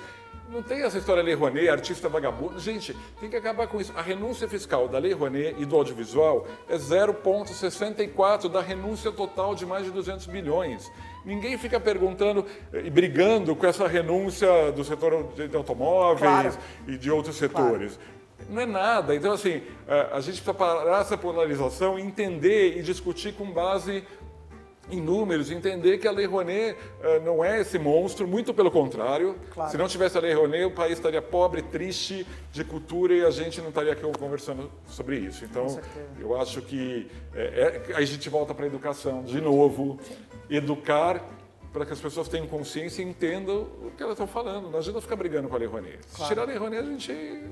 não 0.50 0.62
tem 0.62 0.82
essa 0.82 0.98
história 0.98 1.22
Lei 1.22 1.34
Rouanet, 1.34 1.68
artista 1.68 2.08
vagabundo. 2.08 2.58
Gente, 2.58 2.94
tem 3.20 3.30
que 3.30 3.36
acabar 3.36 3.68
com 3.68 3.80
isso. 3.80 3.92
A 3.96 4.02
renúncia 4.02 4.48
fiscal 4.48 4.88
da 4.88 4.98
Lei 4.98 5.12
Rouanet 5.12 5.54
e 5.58 5.64
do 5.64 5.76
audiovisual 5.76 6.46
é 6.68 6.76
0,64 6.76 8.48
da 8.50 8.60
renúncia 8.60 9.12
total 9.12 9.54
de 9.54 9.64
mais 9.64 9.84
de 9.84 9.92
200 9.92 10.26
bilhões. 10.26 10.90
Ninguém 11.24 11.58
fica 11.58 11.78
perguntando 11.78 12.46
e 12.72 12.88
brigando 12.88 13.54
com 13.54 13.66
essa 13.66 13.86
renúncia 13.86 14.72
do 14.72 14.82
setor 14.84 15.32
de 15.34 15.56
automóveis 15.56 16.20
claro. 16.20 16.58
e 16.88 16.96
de 16.96 17.10
outros 17.10 17.36
setores. 17.36 17.96
Claro 17.96 18.20
não 18.48 18.62
é 18.62 18.66
nada. 18.66 19.14
Então, 19.14 19.32
assim, 19.32 19.62
a 19.86 20.20
gente 20.20 20.42
precisa 20.42 20.54
parar 20.54 21.00
essa 21.00 21.16
polarização, 21.16 21.98
entender 21.98 22.78
e 22.78 22.82
discutir 22.82 23.32
com 23.32 23.50
base 23.50 24.04
em 24.90 25.00
números, 25.00 25.50
entender 25.50 25.98
que 25.98 26.08
a 26.08 26.10
Lei 26.10 26.26
Rouanet 26.26 26.76
uh, 26.76 27.24
não 27.24 27.44
é 27.44 27.60
esse 27.60 27.78
monstro, 27.78 28.26
muito 28.26 28.52
pelo 28.52 28.70
contrário. 28.70 29.36
Claro. 29.52 29.70
Se 29.70 29.76
não 29.76 29.88
tivesse 29.88 30.16
a 30.18 30.20
Lei 30.20 30.32
Rouanet, 30.32 30.64
o 30.64 30.70
país 30.70 30.92
estaria 30.92 31.22
pobre, 31.22 31.62
triste 31.62 32.26
de 32.52 32.64
cultura 32.64 33.14
e 33.14 33.24
a 33.24 33.30
gente 33.30 33.60
não 33.60 33.68
estaria 33.68 33.92
aqui 33.92 34.02
conversando 34.18 34.70
sobre 34.86 35.18
isso. 35.18 35.44
Então, 35.44 35.78
eu 36.18 36.40
acho 36.40 36.62
que 36.62 37.08
é, 37.34 37.82
é, 37.88 37.94
aí 37.94 38.04
a 38.04 38.06
gente 38.06 38.28
volta 38.28 38.54
para 38.54 38.64
a 38.64 38.68
educação 38.68 39.22
de 39.22 39.40
novo, 39.40 39.98
Sim. 40.02 40.14
educar 40.56 41.24
para 41.72 41.86
que 41.86 41.92
as 41.92 42.00
pessoas 42.00 42.28
tenham 42.28 42.46
consciência 42.46 43.02
e 43.02 43.04
entendam 43.04 43.68
o 43.82 43.92
que 43.96 44.02
elas 44.02 44.14
estão 44.14 44.26
falando. 44.26 44.70
Não 44.70 44.78
adianta 44.78 45.00
ficar 45.00 45.16
brigando 45.16 45.48
com 45.48 45.54
a 45.54 45.58
Lei 45.58 45.68
Rouanet. 45.68 45.98
Claro. 45.98 46.22
Se 46.22 46.28
tirar 46.28 46.42
a 46.42 46.46
Lei 46.46 46.56
Rouanet, 46.56 46.82
a 46.82 46.90
gente 46.90 47.44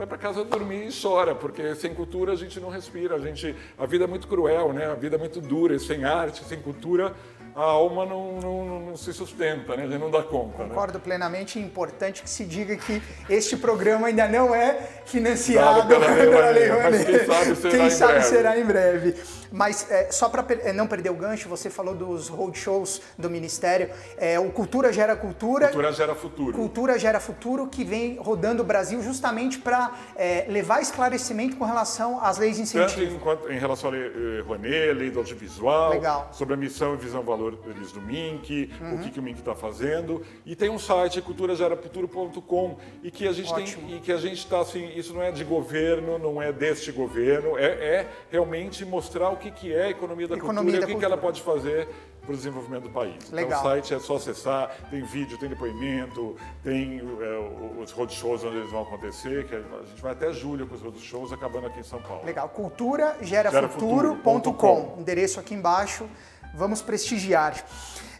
vai 0.00 0.06
para 0.06 0.16
casa 0.16 0.42
dormir 0.42 0.86
e 0.86 0.90
chora, 0.90 1.34
porque 1.34 1.74
sem 1.74 1.94
cultura 1.94 2.32
a 2.32 2.36
gente 2.36 2.58
não 2.58 2.70
respira, 2.70 3.16
a 3.16 3.18
gente, 3.18 3.54
a 3.78 3.84
vida 3.84 4.04
é 4.04 4.06
muito 4.06 4.26
cruel, 4.26 4.72
né? 4.72 4.86
A 4.86 4.94
vida 4.94 5.16
é 5.16 5.18
muito 5.18 5.42
dura, 5.42 5.78
sem 5.78 6.04
arte, 6.04 6.42
sem 6.44 6.58
cultura, 6.58 7.14
a 7.54 7.62
alma 7.62 8.06
não, 8.06 8.40
não, 8.40 8.80
não, 8.80 8.96
se 8.96 9.12
sustenta, 9.12 9.76
né? 9.76 9.84
a 9.84 9.86
gente 9.86 10.00
não 10.00 10.10
dá 10.10 10.22
conta. 10.22 10.62
Né? 10.62 10.68
Concordo 10.70 10.94
né? 10.94 11.04
plenamente. 11.04 11.58
É 11.58 11.62
importante 11.62 12.22
que 12.22 12.30
se 12.30 12.46
diga 12.46 12.76
que 12.76 13.02
este 13.28 13.58
programa 13.58 14.06
ainda 14.06 14.26
não 14.26 14.54
é 14.54 14.88
financiado 15.04 15.86
pela, 15.86 16.06
pela 16.16 16.50
Lei 16.50 16.68
Rouanet. 16.68 17.04
Quem 17.04 17.26
sabe 17.26 17.56
será, 17.56 17.70
quem 17.76 17.86
em, 17.86 17.90
sabe 17.90 18.12
breve. 18.12 18.28
será 18.28 18.58
em 18.58 18.64
breve. 18.64 19.39
Mas 19.52 19.90
é, 19.90 20.10
só 20.10 20.28
para 20.28 20.42
per 20.42 20.60
é, 20.64 20.72
não 20.72 20.86
perder 20.86 21.10
o 21.10 21.14
gancho, 21.14 21.48
você 21.48 21.68
falou 21.68 21.94
dos 21.94 22.28
roadshows 22.28 23.02
do 23.18 23.28
Ministério. 23.28 23.90
É, 24.16 24.38
o 24.38 24.50
Cultura 24.50 24.92
Gera 24.92 25.16
Cultura. 25.16 25.66
Cultura 25.66 25.92
Gera 25.92 26.14
Futuro. 26.14 26.52
Cultura 26.52 26.98
Gera 26.98 27.20
Futuro, 27.20 27.66
que 27.66 27.84
vem 27.84 28.16
rodando 28.16 28.62
o 28.62 28.66
Brasil 28.66 29.02
justamente 29.02 29.58
para 29.58 29.92
é, 30.16 30.46
levar 30.48 30.80
esclarecimento 30.80 31.56
com 31.56 31.64
relação 31.64 32.22
às 32.24 32.38
leis 32.38 32.56
de 32.56 32.62
incentivo. 32.62 33.18
Tanto 33.18 33.50
em, 33.50 33.56
em 33.56 33.58
relação 33.58 33.90
à 33.90 33.92
Lei 33.92 34.00
eh, 34.02 34.42
Rouanet, 34.42 34.92
Lei 34.92 35.10
do 35.10 35.18
Audiovisual, 35.18 35.90
Legal. 35.90 36.28
sobre 36.32 36.54
a 36.54 36.56
missão 36.56 36.94
e 36.94 36.96
visão 36.96 37.22
valor 37.22 37.40
valores 37.40 37.92
do 37.92 38.00
MINC, 38.00 38.70
uhum. 38.80 38.94
o 38.94 38.98
que, 38.98 39.10
que 39.10 39.20
o 39.20 39.22
MINC 39.22 39.38
está 39.38 39.54
fazendo. 39.54 40.22
E 40.44 40.54
tem 40.54 40.68
um 40.68 40.78
site, 40.78 41.20
culturagerafuturo.com, 41.22 42.76
e 43.02 43.10
que 43.10 43.26
a 43.26 43.32
gente 43.32 43.52
Ótimo. 43.52 43.88
tem, 43.88 43.96
e 43.96 44.00
que 44.00 44.12
a 44.12 44.18
gente 44.18 44.38
está 44.38 44.60
assim, 44.60 44.92
isso 44.94 45.14
não 45.14 45.22
é 45.22 45.30
de 45.30 45.44
governo, 45.44 46.18
não 46.18 46.40
é 46.40 46.52
deste 46.52 46.92
governo, 46.92 47.56
é, 47.56 47.64
é 47.64 48.08
realmente 48.30 48.84
mostrar 48.84 49.30
o 49.30 49.36
que, 49.40 49.50
que 49.50 49.74
é 49.74 49.86
a 49.86 49.90
economia 49.90 50.28
da 50.28 50.36
economia 50.36 50.72
cultura 50.72 50.80
e 50.80 50.84
o 50.84 50.94
que, 50.94 51.00
que 51.00 51.04
ela 51.04 51.16
pode 51.16 51.42
fazer 51.42 51.88
para 52.22 52.32
o 52.32 52.36
desenvolvimento 52.36 52.84
do 52.84 52.90
país. 52.90 53.30
Legal. 53.30 53.48
Então 53.48 53.60
o 53.60 53.62
site 53.62 53.94
é 53.94 53.98
só 53.98 54.16
acessar, 54.16 54.76
tem 54.90 55.02
vídeo, 55.02 55.38
tem 55.38 55.48
depoimento, 55.48 56.36
tem 56.62 57.00
é, 57.00 57.80
os 57.82 57.90
roadshows 57.90 58.44
onde 58.44 58.58
eles 58.58 58.70
vão 58.70 58.82
acontecer, 58.82 59.46
que 59.46 59.54
a 59.54 59.60
gente 59.86 60.00
vai 60.00 60.12
até 60.12 60.32
julho 60.32 60.66
com 60.66 60.74
os 60.74 60.82
roadshows, 60.82 61.32
acabando 61.32 61.66
aqui 61.66 61.80
em 61.80 61.84
São 61.84 62.00
Paulo. 62.00 62.24
Legal. 62.24 62.48
Cultura 62.50 63.16
gera 63.22 63.50
futuro.com. 63.68 64.96
Endereço 64.98 65.40
aqui 65.40 65.54
embaixo 65.54 66.08
vamos 66.54 66.82
prestigiar. 66.82 67.64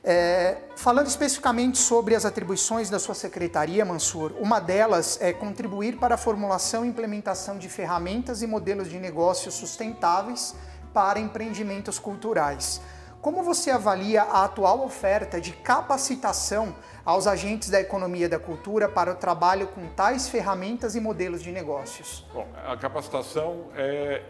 É, 0.03 0.57
falando 0.77 1.09
especificamente 1.09 1.77
sobre 1.77 2.15
as 2.15 2.25
atribuições 2.25 2.89
da 2.89 2.99
sua 2.99 3.15
secretaria, 3.15 3.85
Mansur, 3.85 4.33
uma 4.41 4.59
delas 4.59 5.19
é 5.21 5.31
contribuir 5.33 5.97
para 5.99 6.15
a 6.15 6.19
formulação 6.19 6.85
e 6.85 6.89
implementação 6.89 7.59
de 7.59 7.69
ferramentas 7.69 8.41
e 8.41 8.47
modelos 8.47 8.89
de 8.89 8.99
negócios 8.99 9.55
sustentáveis 9.55 10.55
para 10.93 11.19
empreendimentos 11.19 11.99
culturais. 11.99 12.81
Como 13.21 13.43
você 13.43 13.71
avalia 13.71 14.23
a 14.23 14.45
atual 14.45 14.83
oferta 14.83 15.39
de 15.39 15.53
capacitação 15.53 16.75
aos 17.05 17.27
agentes 17.27 17.69
da 17.69 17.79
economia 17.79 18.27
da 18.27 18.39
cultura 18.39 18.89
para 18.89 19.13
o 19.13 19.15
trabalho 19.15 19.67
com 19.67 19.87
tais 19.89 20.27
ferramentas 20.27 20.95
e 20.95 21.01
modelos 21.01 21.43
de 21.43 21.53
negócios? 21.53 22.25
Bom, 22.33 22.49
a 22.67 22.75
capacitação 22.79 23.67
é, 23.77 24.23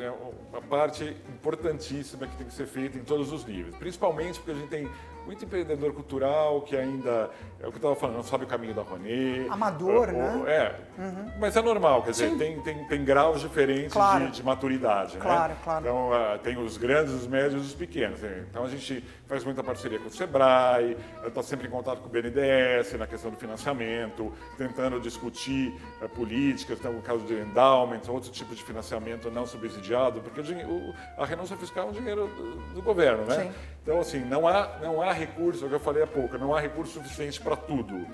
é, 0.00 0.04
é 0.04 0.10
uma 0.50 0.60
parte 0.62 1.16
importantíssima 1.28 2.26
que 2.26 2.36
tem 2.36 2.48
que 2.48 2.54
ser 2.54 2.66
feita 2.66 2.98
em 2.98 3.04
todos 3.04 3.32
os 3.32 3.44
níveis, 3.44 3.76
principalmente 3.76 4.40
porque 4.40 4.50
a 4.50 4.54
gente 4.54 4.68
tem 4.68 4.90
muito 5.28 5.44
empreendedor 5.44 5.92
cultural 5.92 6.62
que 6.62 6.74
ainda, 6.74 7.30
é 7.60 7.66
o 7.66 7.70
que 7.70 7.76
eu 7.76 7.76
estava 7.76 7.94
falando, 7.94 8.16
não 8.16 8.22
sabe 8.22 8.44
o 8.44 8.46
caminho 8.46 8.72
da 8.72 8.80
Rouanet. 8.80 9.46
Amador, 9.50 10.06
né? 10.06 10.42
É, 10.46 10.74
uhum. 10.98 11.32
mas 11.38 11.54
é 11.54 11.60
normal, 11.60 12.02
quer 12.02 12.12
dizer, 12.12 12.34
tem, 12.38 12.58
tem, 12.62 12.84
tem 12.86 13.04
graus 13.04 13.42
diferentes 13.42 13.92
claro. 13.92 14.24
de, 14.26 14.36
de, 14.36 14.42
maturidade, 14.42 15.18
claro, 15.18 15.52
né? 15.52 15.60
Claro, 15.62 15.84
Então, 15.84 16.10
uh, 16.10 16.38
tem 16.38 16.56
os 16.56 16.78
grandes, 16.78 17.12
os 17.12 17.26
médios 17.26 17.62
e 17.62 17.66
os 17.66 17.74
pequenos. 17.74 18.22
Né? 18.22 18.46
Então, 18.50 18.64
a 18.64 18.68
gente 18.68 19.04
faz 19.26 19.44
muita 19.44 19.62
parceria 19.62 19.98
com 19.98 20.06
o 20.06 20.10
Sebrae, 20.10 20.96
está 21.26 21.42
sempre 21.42 21.68
em 21.68 21.70
contato 21.70 22.00
com 22.00 22.08
o 22.08 22.10
BNDES 22.10 22.94
na 22.98 23.06
questão 23.06 23.30
do 23.30 23.36
financiamento, 23.36 24.32
tentando 24.56 24.98
discutir 24.98 25.78
uh, 26.00 26.08
políticas, 26.08 26.78
tem 26.78 26.90
o 26.90 27.02
caso 27.02 27.26
de 27.26 27.34
endowment, 27.34 28.00
outro 28.08 28.30
tipo 28.30 28.54
de 28.54 28.64
financiamento 28.64 29.30
não 29.30 29.46
subsidiado, 29.46 30.22
porque 30.22 30.40
o, 30.40 30.94
a 31.18 31.26
renúncia 31.26 31.54
fiscal 31.58 31.88
é 31.88 31.90
um 31.90 31.92
dinheiro 31.92 32.28
do, 32.28 32.76
do 32.76 32.82
governo, 32.82 33.26
né? 33.26 33.44
Sim. 33.44 33.52
Então, 33.88 34.00
assim, 34.00 34.20
não 34.20 34.46
há, 34.46 34.76
não 34.82 35.00
há 35.00 35.14
recurso, 35.14 35.64
é 35.64 35.66
o 35.66 35.70
que 35.70 35.76
eu 35.76 35.80
falei 35.80 36.02
há 36.02 36.06
pouco, 36.06 36.36
não 36.36 36.54
há 36.54 36.60
recurso 36.60 36.92
suficiente 36.92 37.40
para 37.40 37.56
tudo. 37.56 38.06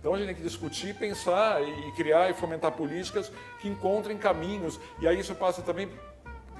Então 0.00 0.12
a 0.12 0.18
gente 0.18 0.26
tem 0.26 0.34
que 0.34 0.42
discutir, 0.42 0.92
pensar 0.96 1.62
e 1.62 1.92
criar 1.92 2.28
e 2.30 2.34
fomentar 2.34 2.72
políticas 2.72 3.30
que 3.60 3.68
encontrem 3.68 4.18
caminhos. 4.18 4.80
E 5.00 5.06
aí 5.06 5.20
isso 5.20 5.32
passa 5.36 5.62
também 5.62 5.88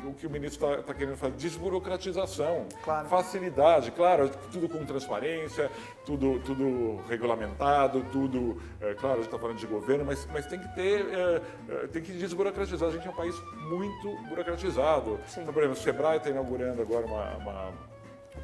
o 0.04 0.14
que 0.14 0.24
o 0.24 0.30
ministro 0.30 0.70
está 0.70 0.84
tá 0.84 0.94
querendo 0.94 1.16
fazer, 1.16 1.34
desburocratização, 1.34 2.68
claro. 2.84 3.08
facilidade, 3.08 3.90
claro, 3.90 4.30
tudo 4.52 4.68
com 4.68 4.84
transparência, 4.84 5.68
tudo, 6.06 6.38
tudo 6.38 7.02
regulamentado, 7.08 8.06
tudo, 8.12 8.62
é, 8.80 8.94
claro, 8.94 9.14
a 9.14 9.16
gente 9.16 9.26
está 9.26 9.38
falando 9.38 9.58
de 9.58 9.66
governo, 9.66 10.04
mas, 10.04 10.28
mas 10.32 10.46
tem 10.46 10.60
que 10.60 10.68
ter, 10.76 11.06
é, 11.12 11.42
é, 11.70 11.86
tem 11.88 12.00
que 12.00 12.12
desburocratizar. 12.12 12.88
A 12.88 12.92
gente 12.92 13.08
é 13.08 13.10
um 13.10 13.16
país 13.16 13.34
muito 13.68 14.16
burocratizado. 14.28 15.18
Sim. 15.26 15.40
Então, 15.40 15.52
por 15.52 15.64
exemplo, 15.64 15.76
o 15.76 15.82
Sebrae 15.82 16.18
está 16.18 16.30
inaugurando 16.30 16.80
agora 16.80 17.04
uma, 17.04 17.36
uma 17.36 17.89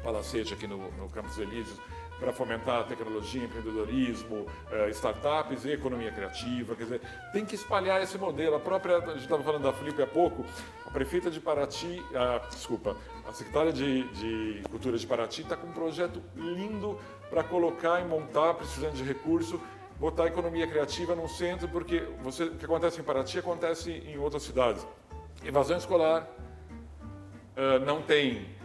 palacete 0.07 0.53
aqui 0.53 0.65
no, 0.65 0.89
no 0.93 1.09
Campos 1.09 1.37
Elíseos, 1.37 1.77
para 2.17 2.31
fomentar 2.31 2.87
tecnologia, 2.87 3.43
empreendedorismo, 3.43 4.45
uh, 4.71 4.89
startups 4.91 5.65
e 5.65 5.73
economia 5.73 6.11
criativa. 6.13 6.75
Quer 6.75 6.83
dizer, 6.83 7.01
tem 7.33 7.45
que 7.45 7.55
espalhar 7.55 8.01
esse 8.01 8.17
modelo. 8.17 8.55
A 8.55 8.59
própria, 8.59 8.99
a 8.99 9.07
gente 9.09 9.23
estava 9.23 9.43
falando 9.43 9.63
da 9.63 9.73
Felipe 9.73 10.01
há 10.01 10.07
pouco, 10.07 10.45
a 10.85 10.89
prefeita 10.89 11.29
de 11.29 11.41
Paraty, 11.41 12.01
a, 12.15 12.37
desculpa, 12.47 12.95
a 13.27 13.33
secretária 13.33 13.73
de, 13.73 14.03
de 14.13 14.61
Cultura 14.69 14.97
de 14.97 15.05
Paraty 15.05 15.41
está 15.41 15.57
com 15.57 15.67
um 15.67 15.73
projeto 15.73 16.23
lindo 16.37 16.97
para 17.29 17.43
colocar 17.43 17.99
e 17.99 18.05
montar, 18.05 18.53
precisando 18.53 18.93
de 18.93 19.03
recurso, 19.03 19.59
botar 19.99 20.23
a 20.23 20.27
economia 20.27 20.65
criativa 20.65 21.15
no 21.15 21.27
centro, 21.27 21.67
porque 21.67 21.99
você, 22.23 22.45
o 22.45 22.55
que 22.55 22.63
acontece 22.63 23.01
em 23.01 23.03
Paraty 23.03 23.39
acontece 23.39 23.91
em 23.91 24.17
outras 24.17 24.43
cidades. 24.43 24.87
Evasão 25.43 25.77
escolar, 25.77 26.25
uh, 27.57 27.85
não 27.85 28.01
tem 28.01 28.56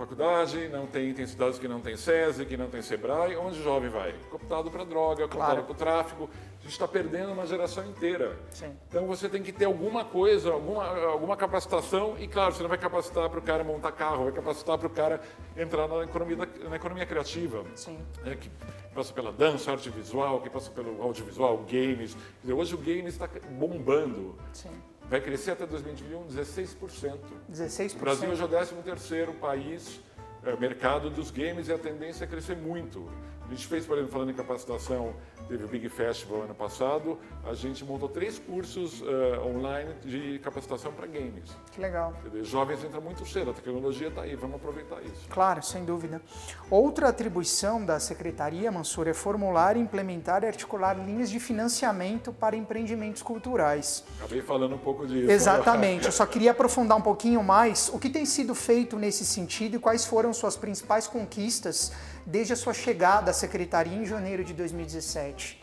faculdade, 0.00 0.68
não 0.68 0.86
tem, 0.86 1.12
tem 1.12 1.26
cidades 1.26 1.58
que 1.58 1.68
não 1.68 1.80
tem 1.80 1.94
SESI, 1.94 2.46
que 2.46 2.56
não 2.56 2.70
tem 2.70 2.80
SEBRAE, 2.80 3.36
onde 3.36 3.60
o 3.60 3.62
jovem 3.62 3.90
vai? 3.90 4.14
Cooptado 4.30 4.70
para 4.70 4.84
droga, 4.84 5.28
cooptado 5.28 5.44
claro. 5.44 5.62
para 5.64 5.72
o 5.72 5.74
tráfico. 5.74 6.30
A 6.58 6.62
gente 6.62 6.72
está 6.72 6.88
perdendo 6.88 7.32
uma 7.32 7.46
geração 7.46 7.84
inteira. 7.86 8.38
Sim. 8.50 8.74
Então 8.88 9.06
você 9.06 9.28
tem 9.28 9.42
que 9.42 9.52
ter 9.52 9.66
alguma 9.66 10.04
coisa, 10.04 10.52
alguma, 10.52 10.86
alguma 11.06 11.36
capacitação, 11.36 12.16
e 12.18 12.26
claro, 12.26 12.54
você 12.54 12.62
não 12.62 12.68
vai 12.68 12.78
capacitar 12.78 13.28
para 13.28 13.38
o 13.38 13.42
cara 13.42 13.62
montar 13.62 13.92
carro, 13.92 14.24
vai 14.24 14.32
capacitar 14.32 14.78
para 14.78 14.86
o 14.86 14.90
cara 14.90 15.20
entrar 15.56 15.86
na 15.86 16.04
economia, 16.04 16.48
na 16.68 16.76
economia 16.76 17.04
criativa. 17.04 17.64
Sim. 17.74 17.98
É, 18.24 18.34
que 18.34 18.50
passa 18.94 19.12
pela 19.12 19.32
dança, 19.32 19.70
arte 19.70 19.90
visual, 19.90 20.40
que 20.40 20.48
passa 20.48 20.70
pelo 20.70 21.02
audiovisual, 21.02 21.58
games. 21.58 22.16
Dizer, 22.40 22.54
hoje 22.54 22.74
o 22.74 22.78
game 22.78 23.08
está 23.08 23.28
bombando. 23.50 24.36
Sim 24.52 24.89
vai 25.10 25.20
crescer 25.20 25.50
até 25.50 25.66
2021 25.66 26.28
16%. 26.28 27.18
16%. 27.52 27.96
O 27.96 27.98
Brasil 27.98 28.30
hoje 28.30 28.40
é 28.40 28.44
o 28.44 28.48
13º 28.48 29.34
país, 29.40 30.00
é, 30.44 30.56
mercado 30.56 31.10
dos 31.10 31.32
games 31.32 31.66
e 31.66 31.72
a 31.72 31.78
tendência 31.78 32.24
é 32.24 32.26
crescer 32.28 32.56
muito. 32.56 33.10
A 33.50 33.52
gente 33.52 33.66
fez, 33.66 33.84
por 33.84 33.96
exemplo, 33.96 34.12
falando 34.12 34.30
em 34.30 34.34
capacitação, 34.34 35.12
teve 35.48 35.64
o 35.64 35.66
Big 35.66 35.88
Festival 35.88 36.42
ano 36.42 36.54
passado, 36.54 37.18
a 37.44 37.52
gente 37.52 37.84
montou 37.84 38.08
três 38.08 38.38
cursos 38.38 39.00
uh, 39.00 39.44
online 39.44 39.92
de 40.04 40.38
capacitação 40.38 40.92
para 40.92 41.08
games. 41.08 41.50
Que 41.72 41.80
legal. 41.80 42.14
Dizer, 42.22 42.44
jovens 42.44 42.84
entram 42.84 43.02
muito 43.02 43.26
cedo, 43.26 43.50
a 43.50 43.52
tecnologia 43.52 44.06
está 44.06 44.22
aí, 44.22 44.36
vamos 44.36 44.54
aproveitar 44.54 45.02
isso. 45.02 45.28
Claro, 45.28 45.64
sem 45.64 45.84
dúvida. 45.84 46.22
Outra 46.70 47.08
atribuição 47.08 47.84
da 47.84 47.98
Secretaria, 47.98 48.70
Mansur, 48.70 49.08
é 49.08 49.14
formular, 49.14 49.76
implementar 49.76 50.44
e 50.44 50.46
articular 50.46 50.94
linhas 50.94 51.28
de 51.28 51.40
financiamento 51.40 52.32
para 52.32 52.54
empreendimentos 52.54 53.20
culturais. 53.20 54.04
Acabei 54.20 54.42
falando 54.42 54.76
um 54.76 54.78
pouco 54.78 55.08
disso. 55.08 55.28
Exatamente, 55.28 56.06
eu 56.06 56.12
só 56.12 56.24
queria 56.24 56.52
aprofundar 56.52 56.96
um 56.96 57.02
pouquinho 57.02 57.42
mais 57.42 57.90
o 57.92 57.98
que 57.98 58.10
tem 58.10 58.24
sido 58.24 58.54
feito 58.54 58.96
nesse 58.96 59.24
sentido 59.24 59.74
e 59.74 59.78
quais 59.80 60.06
foram 60.06 60.32
suas 60.32 60.56
principais 60.56 61.08
conquistas 61.08 61.90
desde 62.30 62.52
a 62.52 62.56
sua 62.56 62.72
chegada 62.72 63.32
à 63.32 63.34
secretaria 63.34 63.96
em 63.96 64.06
janeiro 64.06 64.44
de 64.44 64.54
2017? 64.54 65.60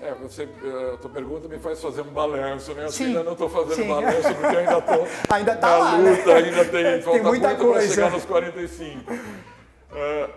É, 0.00 0.14
você, 0.14 0.48
a 0.94 0.96
tua 0.96 1.10
pergunta 1.10 1.48
me 1.48 1.58
faz 1.58 1.80
fazer 1.80 2.02
um 2.02 2.12
balanço, 2.12 2.72
né? 2.74 2.84
Eu 2.84 2.92
sim, 2.92 3.06
ainda 3.06 3.24
não 3.24 3.32
estou 3.32 3.48
fazendo 3.48 3.74
sim. 3.74 3.88
balanço 3.88 4.34
porque 4.34 4.56
eu 4.56 4.58
ainda 4.60 4.78
estou 4.78 5.08
ainda 5.30 5.56
tá 5.56 5.68
na 5.70 5.78
lá, 5.78 5.96
luta, 5.96 6.26
né? 6.26 6.48
ainda 6.48 6.64
tem, 6.64 7.02
tem 7.02 7.22
muita 7.22 7.54
coisa 7.56 7.86
para 7.86 7.94
chegar 7.94 8.10
nos 8.10 8.24
45. 8.24 9.12
Uh, 9.12 9.16
é, 9.92 10.30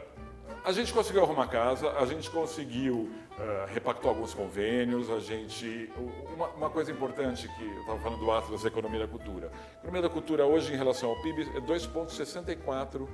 a 0.63 0.71
gente 0.71 0.91
conseguiu 0.93 1.23
arrumar 1.23 1.47
casa, 1.47 1.91
a 1.91 2.05
gente 2.07 2.29
conseguiu 2.31 2.95
uh, 3.37 3.71
repactuar 3.71 4.15
alguns 4.15 4.33
convênios, 4.33 5.11
a 5.11 5.19
gente... 5.19 5.91
Uma, 6.35 6.47
uma 6.49 6.69
coisa 6.69 6.91
importante 6.91 7.47
que 7.47 7.63
eu 7.63 7.81
estava 7.81 7.99
falando 7.99 8.19
do 8.19 8.31
Atlas 8.31 8.63
da 8.63 8.67
Economia 8.67 9.01
da 9.01 9.07
Cultura. 9.07 9.51
A 9.75 9.77
economia 9.77 10.01
da 10.01 10.09
cultura 10.09 10.45
hoje, 10.45 10.73
em 10.73 10.77
relação 10.77 11.09
ao 11.09 11.21
PIB, 11.21 11.51
é 11.55 11.59
2,64%. 11.61 13.07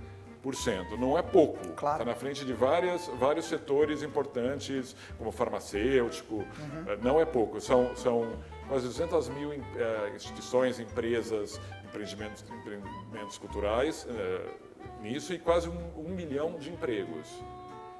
Não 0.97 1.17
é 1.17 1.21
pouco. 1.21 1.61
Está 1.61 1.73
claro. 1.73 1.97
Tá 1.99 2.05
na 2.05 2.15
frente 2.15 2.45
de 2.45 2.53
várias, 2.53 3.07
vários 3.19 3.45
setores 3.45 4.03
importantes, 4.03 4.95
como 5.17 5.31
farmacêutico. 5.31 6.35
Uhum. 6.35 6.45
Eh, 6.87 6.97
não 7.01 7.19
é 7.19 7.25
pouco. 7.25 7.59
São, 7.59 7.95
são 7.95 8.37
quase 8.67 8.85
200 8.85 9.29
mil 9.29 9.49
uh, 9.49 10.15
instituições, 10.15 10.79
empresas, 10.79 11.59
empreendimentos, 11.85 12.43
empreendimentos 12.49 13.37
culturais 13.37 14.05
uh, 14.05 15.01
nisso 15.01 15.33
e 15.33 15.39
quase 15.39 15.69
um, 15.69 15.91
um, 15.97 16.09
milhão 16.09 16.57
de 16.57 16.69
empregos. 16.71 17.27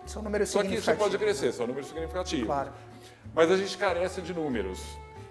São 0.06 0.22
números 0.22 0.50
Só 0.50 0.64
que 0.64 0.76
isso 0.76 0.94
pode 0.96 1.18
crescer, 1.18 1.52
são 1.52 1.68
números 1.68 1.90
significativos. 1.90 2.46
Claro. 2.46 2.72
Mas 3.34 3.52
a 3.52 3.58
gente 3.58 3.78
carece 3.78 4.22
de 4.22 4.34
números. 4.34 4.80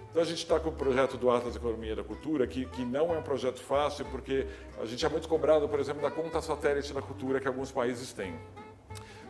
Então 0.09 0.21
a 0.21 0.25
gente 0.25 0.39
está 0.39 0.59
com 0.59 0.69
o 0.69 0.73
projeto 0.73 1.17
do 1.17 1.29
Atlas 1.29 1.55
Economia 1.55 1.95
da 1.95 2.03
Cultura, 2.03 2.47
que, 2.47 2.65
que 2.65 2.83
não 2.83 3.13
é 3.13 3.17
um 3.19 3.21
projeto 3.21 3.61
fácil, 3.61 4.05
porque 4.05 4.47
a 4.81 4.85
gente 4.85 5.05
é 5.05 5.09
muito 5.09 5.27
cobrado, 5.27 5.67
por 5.67 5.79
exemplo, 5.79 6.01
da 6.01 6.09
conta 6.09 6.41
satélite 6.41 6.93
da 6.93 7.01
cultura 7.01 7.39
que 7.39 7.47
alguns 7.47 7.71
países 7.71 8.13
têm. 8.13 8.33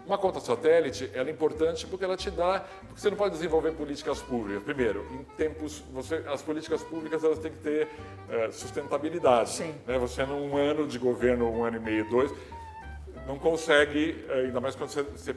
Uma 0.05 0.17
conta 0.17 0.39
satélite 0.39 1.11
ela 1.13 1.27
é 1.27 1.31
importante 1.33 1.85
porque 1.85 2.05
ela 2.05 2.15
te 2.15 2.31
dá, 2.31 2.65
porque 2.87 3.01
você 3.01 3.09
não 3.09 3.17
pode 3.17 3.33
desenvolver 3.33 3.73
políticas 3.73 4.21
públicas. 4.21 4.63
Primeiro, 4.63 5.05
em 5.11 5.23
tempos, 5.35 5.83
você, 5.91 6.23
as 6.27 6.41
políticas 6.41 6.81
públicas 6.81 7.21
elas 7.25 7.39
têm 7.39 7.51
que 7.51 7.59
ter 7.59 7.87
uh, 7.87 8.49
sustentabilidade. 8.53 9.49
Sim. 9.49 9.75
Né? 9.85 9.99
Você 9.99 10.25
num 10.25 10.55
ano 10.55 10.87
de 10.87 10.97
governo, 10.97 11.51
um 11.51 11.65
ano 11.65 11.75
e 11.75 11.79
meio, 11.81 12.09
dois, 12.09 12.31
não 13.27 13.37
consegue, 13.37 14.23
uh, 14.29 14.45
ainda 14.45 14.61
mais 14.61 14.77
quando 14.77 14.91
você, 14.91 15.03
você 15.03 15.35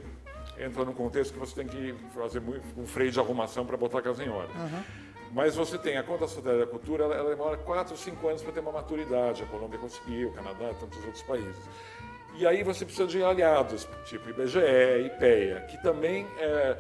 entra 0.57 0.85
num 0.85 0.92
contexto 0.92 1.33
que 1.33 1.40
você 1.40 1.55
tem 1.57 1.66
que 1.66 1.92
fazer 2.14 2.40
um 2.76 2.87
freio 2.87 3.11
de 3.11 3.18
arrumação 3.18 3.66
para 3.66 3.76
botar 3.76 3.98
a 3.98 4.03
casa 4.03 4.22
em 4.22 4.29
ordem. 4.29 4.55
Uhum. 4.55 4.85
Mas 5.32 5.54
você 5.54 5.78
tem 5.78 5.96
a 5.96 6.02
conta 6.02 6.26
social 6.26 6.58
da 6.58 6.66
cultura, 6.66 7.04
ela, 7.04 7.14
ela 7.14 7.30
demora 7.30 7.56
4 7.56 7.92
ou 7.92 7.98
5 7.98 8.28
anos 8.28 8.42
para 8.42 8.52
ter 8.52 8.60
uma 8.60 8.72
maturidade. 8.72 9.42
A 9.42 9.46
Colômbia 9.46 9.78
conseguiu, 9.78 10.28
o 10.28 10.32
Canadá, 10.32 10.72
tantos 10.78 11.04
outros 11.04 11.22
países. 11.22 11.56
E 12.36 12.46
aí 12.46 12.62
você 12.62 12.84
precisa 12.84 13.06
de 13.06 13.22
aliados, 13.22 13.86
tipo 14.04 14.30
IBGE, 14.30 14.58
IPEA, 15.06 15.60
que 15.68 15.82
também 15.82 16.26
é, 16.38 16.76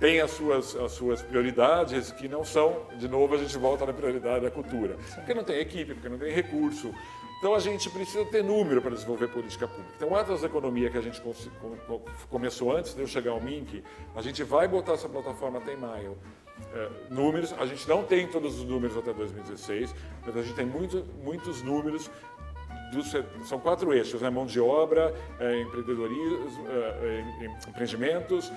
tem 0.00 0.20
as 0.20 0.30
suas, 0.30 0.74
as 0.74 0.92
suas 0.92 1.22
prioridades, 1.22 2.10
que 2.12 2.28
não 2.28 2.44
são, 2.44 2.86
de 2.98 3.06
novo, 3.06 3.34
a 3.34 3.38
gente 3.38 3.56
volta 3.58 3.86
na 3.86 3.92
prioridade 3.92 4.44
da 4.44 4.50
cultura. 4.50 4.96
Porque 5.14 5.34
não 5.34 5.44
tem 5.44 5.60
equipe, 5.60 5.94
porque 5.94 6.08
não 6.08 6.18
tem 6.18 6.32
recurso. 6.32 6.92
Então 7.38 7.54
a 7.54 7.60
gente 7.60 7.90
precisa 7.90 8.24
ter 8.24 8.42
número 8.42 8.80
para 8.80 8.92
desenvolver 8.92 9.28
política 9.28 9.68
pública. 9.68 9.92
Então, 9.96 10.16
Atlas 10.16 10.40
da 10.40 10.46
Economia 10.46 10.88
que 10.88 10.96
a 10.96 11.02
gente 11.02 11.22
começou 12.30 12.74
antes 12.74 12.94
de 12.94 13.00
eu 13.02 13.06
chegar 13.06 13.32
ao 13.32 13.40
MINC, 13.40 13.84
a 14.14 14.22
gente 14.22 14.42
vai 14.42 14.66
botar 14.66 14.94
essa 14.94 15.08
plataforma 15.08 15.58
até 15.58 15.74
em 15.74 15.76
maio 15.76 16.16
é, 16.72 16.88
números. 17.10 17.52
A 17.58 17.66
gente 17.66 17.88
não 17.88 18.04
tem 18.04 18.26
todos 18.26 18.58
os 18.58 18.64
números 18.64 18.96
até 18.96 19.12
2016, 19.12 19.94
mas 20.24 20.36
a 20.36 20.42
gente 20.42 20.54
tem 20.54 20.66
muito, 20.66 21.04
muitos 21.22 21.62
números. 21.62 22.10
São 23.44 23.58
quatro 23.58 23.92
eixos, 23.92 24.22
né? 24.22 24.30
mão 24.30 24.46
de 24.46 24.60
obra, 24.60 25.14
é, 25.38 25.60
empreendedorismo, 25.60 26.66
é, 26.68 27.44
é 27.44 27.68
empreendimentos, 27.68 28.52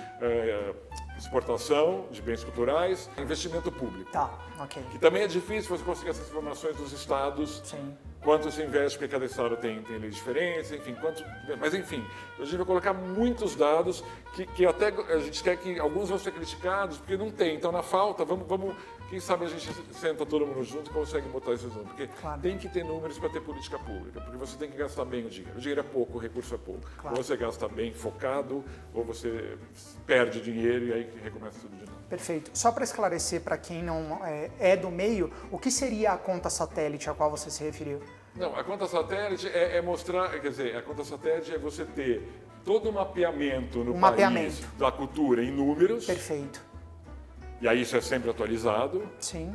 exportação 1.18 2.06
de 2.10 2.22
bens 2.22 2.42
culturais, 2.42 3.10
investimento 3.18 3.70
público. 3.70 4.10
Tá, 4.10 4.30
ok. 4.58 4.82
Que 4.90 4.98
também 4.98 5.22
é 5.22 5.26
difícil 5.26 5.76
você 5.76 5.84
conseguir 5.84 6.10
essas 6.10 6.28
informações 6.28 6.76
dos 6.76 6.92
estados. 6.92 7.60
Sim 7.64 7.94
quanto 8.22 8.50
se 8.50 8.62
investe, 8.62 8.98
porque 8.98 9.10
cada 9.10 9.24
estado 9.24 9.56
tem, 9.56 9.82
tem 9.82 9.98
leis 9.98 10.14
diferentes, 10.14 10.70
enfim, 10.72 10.94
quanto, 10.94 11.24
mas 11.58 11.74
enfim, 11.74 12.04
a 12.38 12.44
gente 12.44 12.56
vai 12.56 12.66
colocar 12.66 12.92
muitos 12.92 13.56
dados 13.56 14.04
que, 14.34 14.46
que 14.46 14.66
até 14.66 14.88
a 14.88 15.18
gente 15.18 15.42
quer 15.42 15.56
que 15.56 15.78
alguns 15.78 16.08
vão 16.08 16.18
ser 16.18 16.32
criticados, 16.32 16.98
porque 16.98 17.16
não 17.16 17.30
tem. 17.30 17.56
Então, 17.56 17.72
na 17.72 17.82
falta, 17.82 18.24
vamos, 18.24 18.46
vamos 18.46 18.74
quem 19.10 19.18
sabe 19.18 19.44
a 19.44 19.48
gente 19.48 19.68
senta 19.92 20.24
todo 20.24 20.46
mundo 20.46 20.62
junto 20.62 20.88
e 20.88 20.94
consegue 20.94 21.28
botar 21.28 21.52
esses 21.52 21.66
números. 21.66 21.88
Porque 21.88 22.06
claro. 22.20 22.40
tem 22.40 22.56
que 22.56 22.68
ter 22.68 22.84
números 22.84 23.18
para 23.18 23.28
ter 23.28 23.40
política 23.40 23.76
pública, 23.76 24.20
porque 24.20 24.36
você 24.36 24.56
tem 24.56 24.70
que 24.70 24.76
gastar 24.76 25.04
bem 25.04 25.26
o 25.26 25.28
dinheiro. 25.28 25.58
O 25.58 25.60
dinheiro 25.60 25.80
é 25.80 25.84
pouco, 25.84 26.16
o 26.16 26.20
recurso 26.20 26.54
é 26.54 26.58
pouco. 26.58 26.82
Claro. 26.96 27.16
Ou 27.16 27.22
você 27.24 27.36
gasta 27.36 27.66
bem 27.66 27.92
focado, 27.92 28.64
ou 28.94 29.02
você 29.04 29.58
perde 30.06 30.40
dinheiro 30.40 30.86
e 30.86 30.92
aí 30.92 31.10
recomeça 31.24 31.58
tudo 31.60 31.76
de 31.76 31.90
novo. 31.90 31.98
Perfeito. 32.08 32.52
Só 32.54 32.70
para 32.70 32.84
esclarecer 32.84 33.40
para 33.40 33.58
quem 33.58 33.82
não 33.82 34.24
é, 34.24 34.48
é, 34.60 34.76
do 34.76 34.90
meio, 34.92 35.32
o 35.50 35.58
que 35.58 35.72
seria 35.72 36.12
a 36.12 36.16
conta 36.16 36.48
satélite 36.48 37.10
a 37.10 37.14
qual 37.14 37.32
você 37.32 37.50
se 37.50 37.64
referiu? 37.64 38.00
Não, 38.36 38.54
a 38.54 38.62
conta 38.62 38.86
satélite 38.86 39.48
é, 39.48 39.78
é 39.78 39.82
mostrar, 39.82 40.30
quer 40.38 40.50
dizer, 40.50 40.76
a 40.76 40.82
conta 40.82 41.02
satélite 41.02 41.52
é 41.52 41.58
você 41.58 41.84
ter 41.84 42.22
todo 42.64 42.90
o 42.90 42.92
mapeamento 42.92 43.78
no 43.78 43.90
um 43.90 44.00
país 44.00 44.02
mapeamento. 44.02 44.66
da 44.78 44.92
cultura 44.92 45.42
em 45.42 45.50
números. 45.50 46.06
Perfeito. 46.06 46.69
E 47.60 47.68
aí 47.68 47.82
isso 47.82 47.96
é 47.96 48.00
sempre 48.00 48.30
atualizado. 48.30 49.08
Sim. 49.18 49.54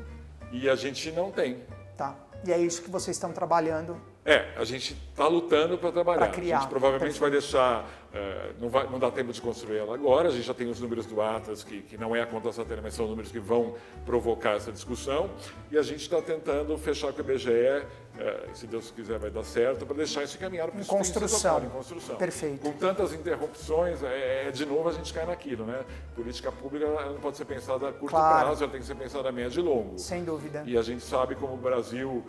E 0.51 0.69
a 0.69 0.75
gente 0.75 1.11
não 1.11 1.31
tem. 1.31 1.63
Tá. 1.97 2.15
E 2.45 2.51
é 2.51 2.57
isso 2.57 2.81
que 2.81 2.89
vocês 2.89 3.15
estão 3.17 3.31
trabalhando 3.31 3.99
é, 4.25 4.47
a 4.57 4.63
gente 4.63 4.97
está 5.11 5.27
lutando 5.27 5.77
para 5.77 5.91
trabalhar. 5.91 6.31
Criar, 6.31 6.57
a 6.57 6.61
gente 6.61 6.69
provavelmente 6.69 7.19
vai 7.19 7.29
deixar, 7.29 7.83
uh, 8.11 8.55
não, 8.59 8.69
vai, 8.69 8.89
não 8.89 8.97
dá 8.97 9.11
tempo 9.11 9.31
de 9.31 9.39
construir 9.39 9.77
ela 9.77 9.93
agora, 9.93 10.29
a 10.29 10.31
gente 10.31 10.47
já 10.47 10.53
tem 10.53 10.67
os 10.67 10.79
números 10.79 11.05
do 11.05 11.21
Atlas, 11.21 11.63
que, 11.63 11.83
que 11.83 11.95
não 11.95 12.15
é 12.15 12.23
a 12.23 12.25
conta 12.25 12.51
satélite, 12.51 12.81
mas 12.81 12.95
são 12.95 13.07
números 13.07 13.31
que 13.31 13.37
vão 13.37 13.75
provocar 14.03 14.53
essa 14.53 14.71
discussão, 14.71 15.29
e 15.69 15.77
a 15.77 15.83
gente 15.83 16.01
está 16.01 16.19
tentando 16.23 16.75
fechar 16.75 17.13
com 17.13 17.21
o 17.21 17.21
IBGE, 17.21 17.49
uh, 17.51 17.85
eh, 18.17 18.49
se 18.55 18.65
Deus 18.65 18.89
quiser 18.89 19.19
vai 19.19 19.29
dar 19.29 19.43
certo, 19.43 19.85
para 19.85 19.97
deixar 19.97 20.23
isso 20.23 20.37
encaminhado 20.37 20.71
para 20.71 20.81
os 20.81 20.87
construção. 20.87 21.63
em 21.63 21.69
construção. 21.69 22.15
Perfeito. 22.15 22.61
Com 22.61 22.71
tantas 22.71 23.13
interrupções, 23.13 24.01
é, 24.01 24.47
é, 24.47 24.51
de 24.51 24.65
novo 24.65 24.89
a 24.89 24.91
gente 24.91 25.13
cai 25.13 25.27
naquilo, 25.27 25.65
né? 25.65 25.85
Política 26.15 26.51
pública 26.51 26.87
não 26.87 27.19
pode 27.19 27.37
ser 27.37 27.45
pensada 27.45 27.89
a 27.89 27.93
curto 27.93 28.09
claro. 28.09 28.47
prazo, 28.47 28.63
ela 28.63 28.71
tem 28.71 28.81
que 28.81 28.87
ser 28.87 28.95
pensada 28.95 29.29
a 29.29 29.31
médio 29.31 29.59
e 29.59 29.63
longo. 29.63 29.99
Sem 29.99 30.23
dúvida. 30.23 30.63
E 30.65 30.75
a 30.75 30.81
gente 30.81 31.03
sabe 31.03 31.35
como 31.35 31.53
o 31.53 31.57
Brasil 31.57 32.25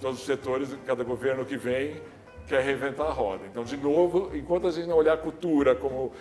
todos 0.00 0.20
os 0.20 0.26
setores, 0.26 0.70
cada 0.86 1.04
governo 1.04 1.44
que 1.44 1.56
vem 1.56 2.00
quer 2.46 2.62
reinventar 2.62 3.06
a 3.06 3.12
roda. 3.12 3.44
Então, 3.46 3.62
de 3.62 3.76
novo, 3.76 4.30
enquanto 4.34 4.66
a 4.66 4.70
gente 4.70 4.88
não 4.88 4.96
olhar 4.96 5.14
a 5.14 5.18
cultura 5.18 5.74
como 5.74 6.12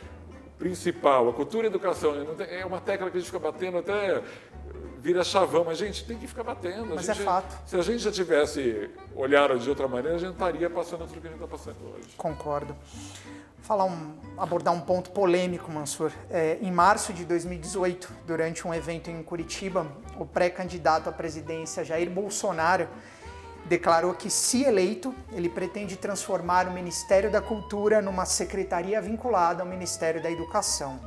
principal, 0.57 1.29
a 1.29 1.33
cultura 1.33 1.65
e 1.65 1.67
a 1.67 1.69
educação, 1.69 2.13
é 2.49 2.65
uma 2.65 2.81
tecla 2.81 3.09
que 3.09 3.17
a 3.17 3.19
gente 3.19 3.27
fica 3.27 3.39
batendo 3.39 3.77
até 3.77 4.21
vira 4.99 5.23
chavão, 5.23 5.63
mas 5.63 5.77
gente 5.77 6.05
tem 6.05 6.17
que 6.17 6.27
ficar 6.27 6.43
batendo. 6.43 6.95
Mas 6.95 7.05
gente, 7.05 7.21
é 7.21 7.23
fato. 7.23 7.57
Se 7.65 7.75
a 7.75 7.81
gente 7.81 7.99
já 7.99 8.11
tivesse 8.11 8.89
olhado 9.15 9.57
de 9.57 9.69
outra 9.69 9.87
maneira, 9.87 10.17
a 10.17 10.19
gente 10.19 10.33
estaria 10.33 10.69
passando 10.69 11.07
tudo 11.07 11.21
que 11.21 11.27
a 11.27 11.31
gente 11.31 11.41
está 11.41 11.47
passando 11.47 11.77
hoje. 11.93 12.09
Concordo. 12.17 12.75
Falar 13.61 13.85
um, 13.85 14.15
abordar 14.37 14.73
um 14.73 14.81
ponto 14.81 15.11
polêmico, 15.11 15.71
Mansur. 15.71 16.11
É, 16.29 16.57
em 16.61 16.71
março 16.71 17.13
de 17.13 17.25
2018, 17.25 18.11
durante 18.25 18.67
um 18.67 18.73
evento 18.73 19.09
em 19.09 19.21
Curitiba, 19.23 19.87
o 20.17 20.25
pré-candidato 20.25 21.09
à 21.09 21.11
presidência 21.11 21.83
Jair 21.83 22.09
Bolsonaro 22.09 22.87
declarou 23.67 24.13
que, 24.13 24.30
se 24.30 24.63
eleito, 24.63 25.13
ele 25.32 25.49
pretende 25.49 25.95
transformar 25.97 26.67
o 26.67 26.71
Ministério 26.71 27.30
da 27.30 27.41
Cultura 27.41 28.01
numa 28.01 28.25
secretaria 28.25 29.01
vinculada 29.01 29.62
ao 29.62 29.67
Ministério 29.67 30.21
da 30.21 30.32
Educação. 30.32 30.99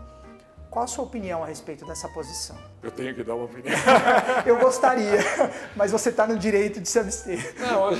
Qual 0.70 0.84
a 0.84 0.88
sua 0.88 1.04
opinião 1.04 1.42
a 1.42 1.46
respeito 1.46 1.84
dessa 1.84 2.08
posição? 2.08 2.56
Eu 2.80 2.92
tenho 2.92 3.12
que 3.12 3.24
dar 3.24 3.34
uma 3.34 3.46
opinião. 3.46 3.74
Eu 4.46 4.58
gostaria, 4.58 5.18
mas 5.74 5.90
você 5.90 6.10
está 6.10 6.26
no 6.26 6.38
direito 6.38 6.80
de 6.80 6.88
se 6.88 6.98
abster. 6.98 7.54
Não, 7.58 7.90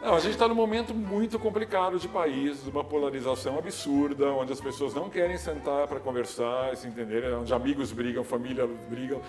não 0.00 0.14
a 0.14 0.20
gente 0.20 0.32
está 0.32 0.46
num 0.46 0.54
momento 0.54 0.94
muito 0.94 1.36
complicado 1.38 1.98
de 1.98 2.06
país, 2.06 2.64
uma 2.66 2.84
polarização 2.84 3.58
absurda, 3.58 4.26
onde 4.26 4.52
as 4.52 4.60
pessoas 4.60 4.94
não 4.94 5.10
querem 5.10 5.36
sentar 5.36 5.88
para 5.88 5.98
conversar, 5.98 6.76
se 6.76 6.86
entenderem, 6.86 7.34
onde 7.34 7.52
amigos 7.52 7.90
brigam, 7.90 8.22
família 8.22 8.66
brigam. 8.88 9.20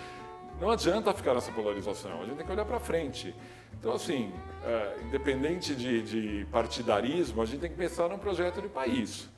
Não 0.60 0.70
adianta 0.70 1.12
ficar 1.14 1.34
nessa 1.34 1.50
polarização, 1.50 2.22
a 2.22 2.24
gente 2.26 2.36
tem 2.36 2.46
que 2.46 2.52
olhar 2.52 2.64
para 2.64 2.78
frente. 2.78 3.34
Então, 3.78 3.92
assim, 3.92 4.32
é, 4.64 4.98
independente 5.06 5.74
de, 5.74 6.02
de 6.02 6.46
partidarismo, 6.46 7.40
a 7.40 7.46
gente 7.46 7.60
tem 7.60 7.70
que 7.70 7.76
pensar 7.76 8.08
num 8.08 8.18
projeto 8.18 8.60
de 8.60 8.68
país 8.68 9.28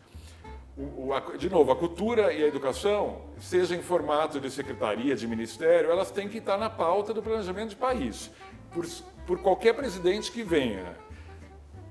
o, 0.77 1.09
o, 1.09 1.15
a, 1.15 1.21
de 1.37 1.51
novo, 1.51 1.71
a 1.71 1.77
cultura 1.77 2.33
e 2.33 2.43
a 2.43 2.47
educação, 2.47 3.23
seja 3.39 3.75
em 3.75 3.83
formato 3.83 4.41
de 4.41 4.51
secretaria, 4.51 5.15
de 5.15 5.27
ministério, 5.27 5.91
elas 5.91 6.11
têm 6.11 6.29
que 6.29 6.39
estar 6.39 6.57
na 6.57 6.71
pauta 6.71 7.13
do 7.13 7.23
planejamento 7.23 7.71
de 7.71 7.77
país, 7.77 8.31
por, 8.73 8.87
por 9.27 9.39
qualquer 9.41 9.75
presidente 9.75 10.33
que 10.33 10.43
venha. 10.43 10.97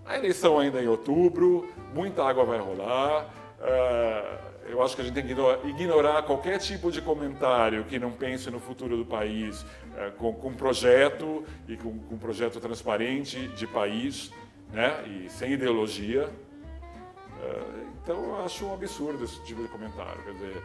A 0.06 0.18
eleição 0.18 0.60
ainda 0.60 0.80
é 0.80 0.84
em 0.84 0.88
outubro, 0.88 1.70
muita 1.94 2.24
água 2.24 2.44
vai 2.44 2.60
rolar. 2.60 3.30
Uh, 3.60 4.51
eu 4.72 4.82
acho 4.82 4.96
que 4.96 5.02
a 5.02 5.06
gente 5.06 5.14
tem 5.14 5.26
que 5.26 5.36
ignorar 5.68 6.24
qualquer 6.24 6.58
tipo 6.58 6.90
de 6.90 7.02
comentário 7.02 7.84
que 7.84 8.00
não 8.00 8.12
pense 8.12 8.50
no 8.50 8.60
futuro 8.60 8.96
do 8.96 9.06
país 9.06 9.62
uh, 9.62 10.12
com, 10.18 10.34
com 10.34 10.54
projeto 10.54 11.44
e 11.68 11.76
com, 11.76 12.00
com 12.00 12.18
projeto 12.18 12.60
transparente 12.60 13.50
de 13.50 13.68
país, 13.68 14.32
né? 14.72 15.04
e 15.06 15.30
sem 15.30 15.52
ideologia. 15.52 16.28
Uh, 16.28 17.92
então, 18.02 18.24
eu 18.24 18.46
acho 18.46 18.66
um 18.66 18.74
absurdo 18.74 19.26
esse 19.26 19.44
tipo 19.44 19.62
de 19.62 19.68
comentário. 19.68 20.24
Quer 20.24 20.34
dizer, 20.34 20.64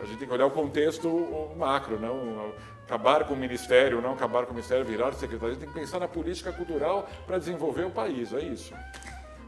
a 0.00 0.04
gente 0.06 0.18
tem 0.18 0.28
que 0.28 0.34
olhar 0.34 0.46
o 0.46 0.50
contexto 0.52 1.50
macro, 1.56 1.98
não 1.98 2.52
acabar 2.84 3.24
com 3.24 3.34
o 3.34 3.36
ministério, 3.36 4.00
não 4.00 4.12
acabar 4.12 4.46
com 4.46 4.52
o 4.52 4.54
ministério, 4.54 4.84
virar 4.84 5.12
secretário. 5.14 5.48
A 5.48 5.54
gente 5.54 5.64
tem 5.64 5.68
que 5.68 5.78
pensar 5.78 5.98
na 5.98 6.08
política 6.08 6.52
cultural 6.52 7.08
para 7.26 7.38
desenvolver 7.38 7.84
o 7.84 7.90
país, 7.90 8.32
é 8.32 8.40
isso. 8.40 8.72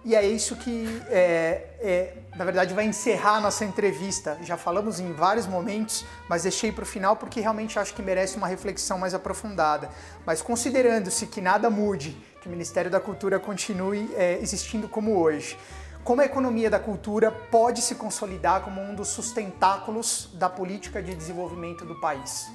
E 0.02 0.14
é 0.14 0.26
isso 0.26 0.56
que, 0.56 1.02
é, 1.08 1.68
é, 1.78 2.14
na 2.34 2.44
verdade, 2.44 2.72
vai 2.72 2.86
encerrar 2.86 3.36
a 3.36 3.40
nossa 3.40 3.64
entrevista. 3.64 4.38
Já 4.42 4.56
falamos 4.56 4.98
em 4.98 5.12
vários 5.12 5.46
momentos, 5.46 6.06
mas 6.28 6.42
deixei 6.42 6.72
para 6.72 6.84
o 6.84 6.86
final 6.86 7.16
porque 7.16 7.40
realmente 7.40 7.78
acho 7.78 7.92
que 7.92 8.00
merece 8.00 8.36
uma 8.36 8.46
reflexão 8.46 8.98
mais 8.98 9.12
aprofundada. 9.12 9.90
Mas 10.24 10.40
considerando-se 10.40 11.26
que 11.26 11.40
nada 11.40 11.68
mude, 11.68 12.16
que 12.40 12.48
o 12.48 12.50
Ministério 12.50 12.90
da 12.90 12.98
Cultura 12.98 13.38
continue 13.38 14.10
é, 14.16 14.38
existindo 14.40 14.88
como 14.88 15.18
hoje, 15.18 15.58
como 16.02 16.22
a 16.22 16.24
economia 16.24 16.70
da 16.70 16.78
cultura 16.78 17.30
pode 17.30 17.82
se 17.82 17.94
consolidar 17.94 18.62
como 18.62 18.80
um 18.80 18.94
dos 18.94 19.08
sustentáculos 19.08 20.30
da 20.32 20.48
política 20.48 21.02
de 21.02 21.14
desenvolvimento 21.14 21.84
do 21.84 22.00
país? 22.00 22.50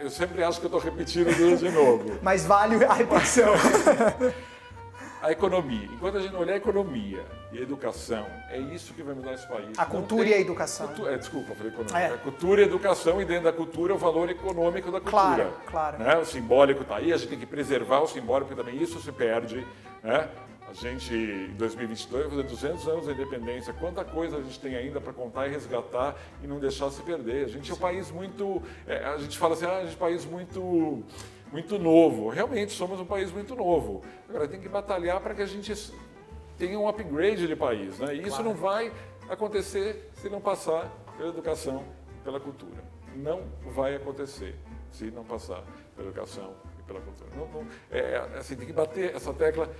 Eu 0.00 0.10
sempre 0.10 0.42
acho 0.42 0.58
que 0.58 0.66
estou 0.66 0.80
repetindo 0.80 1.32
de 1.56 1.70
novo. 1.70 2.18
Mas 2.20 2.44
vale 2.44 2.84
a 2.84 2.92
repetição. 2.92 3.54
a 5.26 5.32
economia. 5.32 5.88
Enquanto 5.92 6.18
a 6.18 6.20
gente 6.20 6.32
não 6.32 6.40
olhar 6.40 6.54
a 6.54 6.56
economia 6.56 7.24
e 7.52 7.58
a 7.58 7.60
educação, 7.60 8.26
é 8.48 8.58
isso 8.58 8.94
que 8.94 9.02
vai 9.02 9.12
mudar 9.12 9.32
esse 9.32 9.46
país. 9.46 9.76
A 9.76 9.82
não 9.82 9.90
cultura 9.90 10.22
tem... 10.22 10.32
e 10.32 10.34
a 10.34 10.40
educação. 10.40 10.86
Cultu... 10.86 11.08
É, 11.08 11.18
desculpa, 11.18 11.54
falei 11.54 11.72
economia. 11.72 11.98
É. 11.98 12.14
A 12.14 12.18
cultura 12.18 12.60
e 12.60 12.64
a 12.64 12.66
educação, 12.66 13.20
e 13.20 13.24
dentro 13.24 13.44
da 13.44 13.52
cultura, 13.52 13.94
o 13.94 13.98
valor 13.98 14.30
econômico 14.30 14.92
da 14.92 15.00
cultura. 15.00 15.10
Claro, 15.10 15.52
claro. 15.66 15.98
Né? 15.98 16.16
O 16.16 16.24
simbólico 16.24 16.82
está 16.82 16.96
aí, 16.96 17.12
a 17.12 17.16
gente 17.16 17.30
tem 17.30 17.38
que 17.38 17.46
preservar 17.46 18.00
o 18.00 18.06
simbólico, 18.06 18.54
porque 18.54 18.62
também 18.62 18.80
isso 18.80 19.00
se 19.00 19.10
perde. 19.10 19.66
Né? 20.00 20.28
A 20.68 20.72
gente, 20.72 21.14
em 21.14 21.54
2022, 21.56 22.26
vai 22.26 22.30
fazer 22.30 22.42
200 22.48 22.88
anos 22.88 23.06
da 23.06 23.12
independência. 23.12 23.72
Quanta 23.72 24.04
coisa 24.04 24.36
a 24.36 24.42
gente 24.42 24.58
tem 24.60 24.76
ainda 24.76 25.00
para 25.00 25.12
contar 25.12 25.46
e 25.46 25.50
resgatar 25.50 26.16
e 26.42 26.46
não 26.46 26.58
deixar 26.58 26.90
se 26.90 27.02
perder. 27.02 27.46
A 27.46 27.48
gente 27.48 27.70
é 27.70 27.74
um 27.74 27.78
país 27.78 28.10
muito. 28.10 28.62
É, 28.86 29.04
a 29.04 29.16
gente 29.16 29.38
fala 29.38 29.54
assim, 29.54 29.64
ah, 29.64 29.78
a 29.78 29.82
gente 29.82 29.92
é 29.92 29.94
um 29.94 29.98
país 29.98 30.24
muito, 30.24 31.04
muito 31.52 31.78
novo. 31.78 32.28
Realmente, 32.28 32.72
somos 32.72 33.00
um 33.00 33.04
país 33.04 33.32
muito 33.32 33.54
novo. 33.54 34.02
Agora, 34.28 34.48
tem 34.48 34.60
que 34.60 34.68
batalhar 34.68 35.20
para 35.20 35.34
que 35.34 35.42
a 35.42 35.46
gente 35.46 35.72
tenha 36.58 36.78
um 36.78 36.88
upgrade 36.88 37.46
de 37.46 37.56
país. 37.56 37.98
Né? 37.98 38.16
E 38.16 38.20
isso 38.20 38.30
claro. 38.30 38.44
não 38.44 38.54
vai 38.54 38.92
acontecer 39.28 40.10
se 40.14 40.28
não 40.28 40.40
passar 40.40 40.90
pela 41.16 41.30
educação, 41.30 41.84
pela 42.24 42.40
cultura. 42.40 42.84
Não 43.14 43.42
vai 43.74 43.94
acontecer 43.94 44.54
se 44.90 45.10
não 45.10 45.24
passar 45.24 45.62
pela 45.94 46.08
educação 46.08 46.54
e 46.78 46.82
pela 46.82 47.00
cultura. 47.00 47.30
Não, 47.36 47.46
não, 47.48 47.66
é, 47.90 48.16
assim, 48.38 48.56
tem 48.56 48.66
que 48.66 48.72
bater 48.72 49.14
essa 49.14 49.32
tecla 49.32 49.70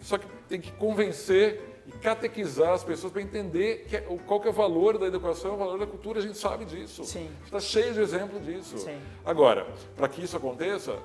só 0.00 0.18
que 0.18 0.26
tem 0.48 0.60
que 0.60 0.70
convencer 0.72 1.75
e 1.86 1.92
catequizar 1.98 2.72
as 2.72 2.82
pessoas 2.82 3.12
para 3.12 3.22
entender 3.22 3.84
que 3.88 3.96
é, 3.96 4.00
qual 4.00 4.40
que 4.40 4.48
é 4.48 4.50
o 4.50 4.54
valor 4.54 4.98
da 4.98 5.06
educação, 5.06 5.54
o 5.54 5.56
valor 5.56 5.78
da 5.78 5.86
cultura, 5.86 6.18
a 6.18 6.22
gente 6.22 6.36
sabe 6.36 6.64
disso. 6.64 7.04
Está 7.44 7.60
cheio 7.60 7.94
de 7.94 8.00
exemplo 8.00 8.40
disso. 8.40 8.78
Sim. 8.78 8.98
Agora, 9.24 9.66
para 9.96 10.08
que 10.08 10.22
isso 10.22 10.36
aconteça, 10.36 10.98